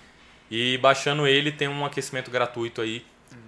E 0.49 0.77
baixando 0.77 1.25
ele 1.25 1.51
tem 1.51 1.67
um 1.67 1.85
aquecimento 1.85 2.29
gratuito 2.29 2.81
aí, 2.81 3.03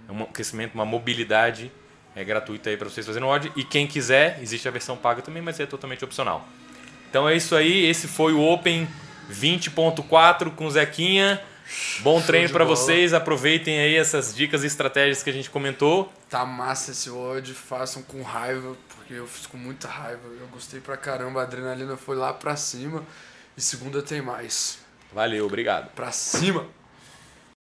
um 0.08 0.22
aquecimento, 0.22 0.74
uma 0.74 0.84
mobilidade 0.84 1.70
é 2.18 2.24
gratuita 2.24 2.68
aí 2.68 2.76
para 2.76 2.88
vocês 2.88 3.06
fazerem 3.06 3.28
o 3.28 3.36
E 3.54 3.62
quem 3.62 3.86
quiser, 3.86 4.40
existe 4.42 4.66
a 4.66 4.70
versão 4.70 4.96
paga 4.96 5.22
também, 5.22 5.40
mas 5.40 5.60
é 5.60 5.66
totalmente 5.66 6.04
opcional. 6.04 6.48
Então 7.08 7.28
é 7.28 7.36
isso 7.36 7.54
aí, 7.54 7.86
esse 7.86 8.08
foi 8.08 8.32
o 8.32 8.40
Open 8.40 8.88
20.4 9.30 10.50
com 10.50 10.66
o 10.66 10.70
Zequinha. 10.70 11.40
Bom 12.00 12.20
treino 12.20 12.50
para 12.50 12.64
vocês, 12.64 13.12
aproveitem 13.12 13.78
aí 13.78 13.94
essas 13.94 14.34
dicas 14.34 14.64
e 14.64 14.66
estratégias 14.66 15.22
que 15.22 15.30
a 15.30 15.32
gente 15.32 15.48
comentou. 15.48 16.12
Tá 16.28 16.44
massa 16.44 16.90
esse 16.90 17.08
WOD, 17.08 17.54
façam 17.54 18.02
com 18.02 18.22
raiva, 18.22 18.74
porque 18.88 19.14
eu 19.14 19.26
fiz 19.26 19.46
com 19.46 19.56
muita 19.56 19.86
raiva. 19.86 20.22
Eu 20.40 20.48
gostei 20.48 20.80
pra 20.80 20.96
caramba, 20.96 21.40
a 21.40 21.42
adrenalina 21.44 21.96
foi 21.96 22.16
lá 22.16 22.32
pra 22.32 22.56
cima. 22.56 23.04
E 23.56 23.60
segunda 23.60 24.02
tem 24.02 24.22
mais. 24.22 24.78
Valeu, 25.12 25.46
obrigado. 25.46 25.90
Pra 25.92 26.10
cima! 26.10 26.66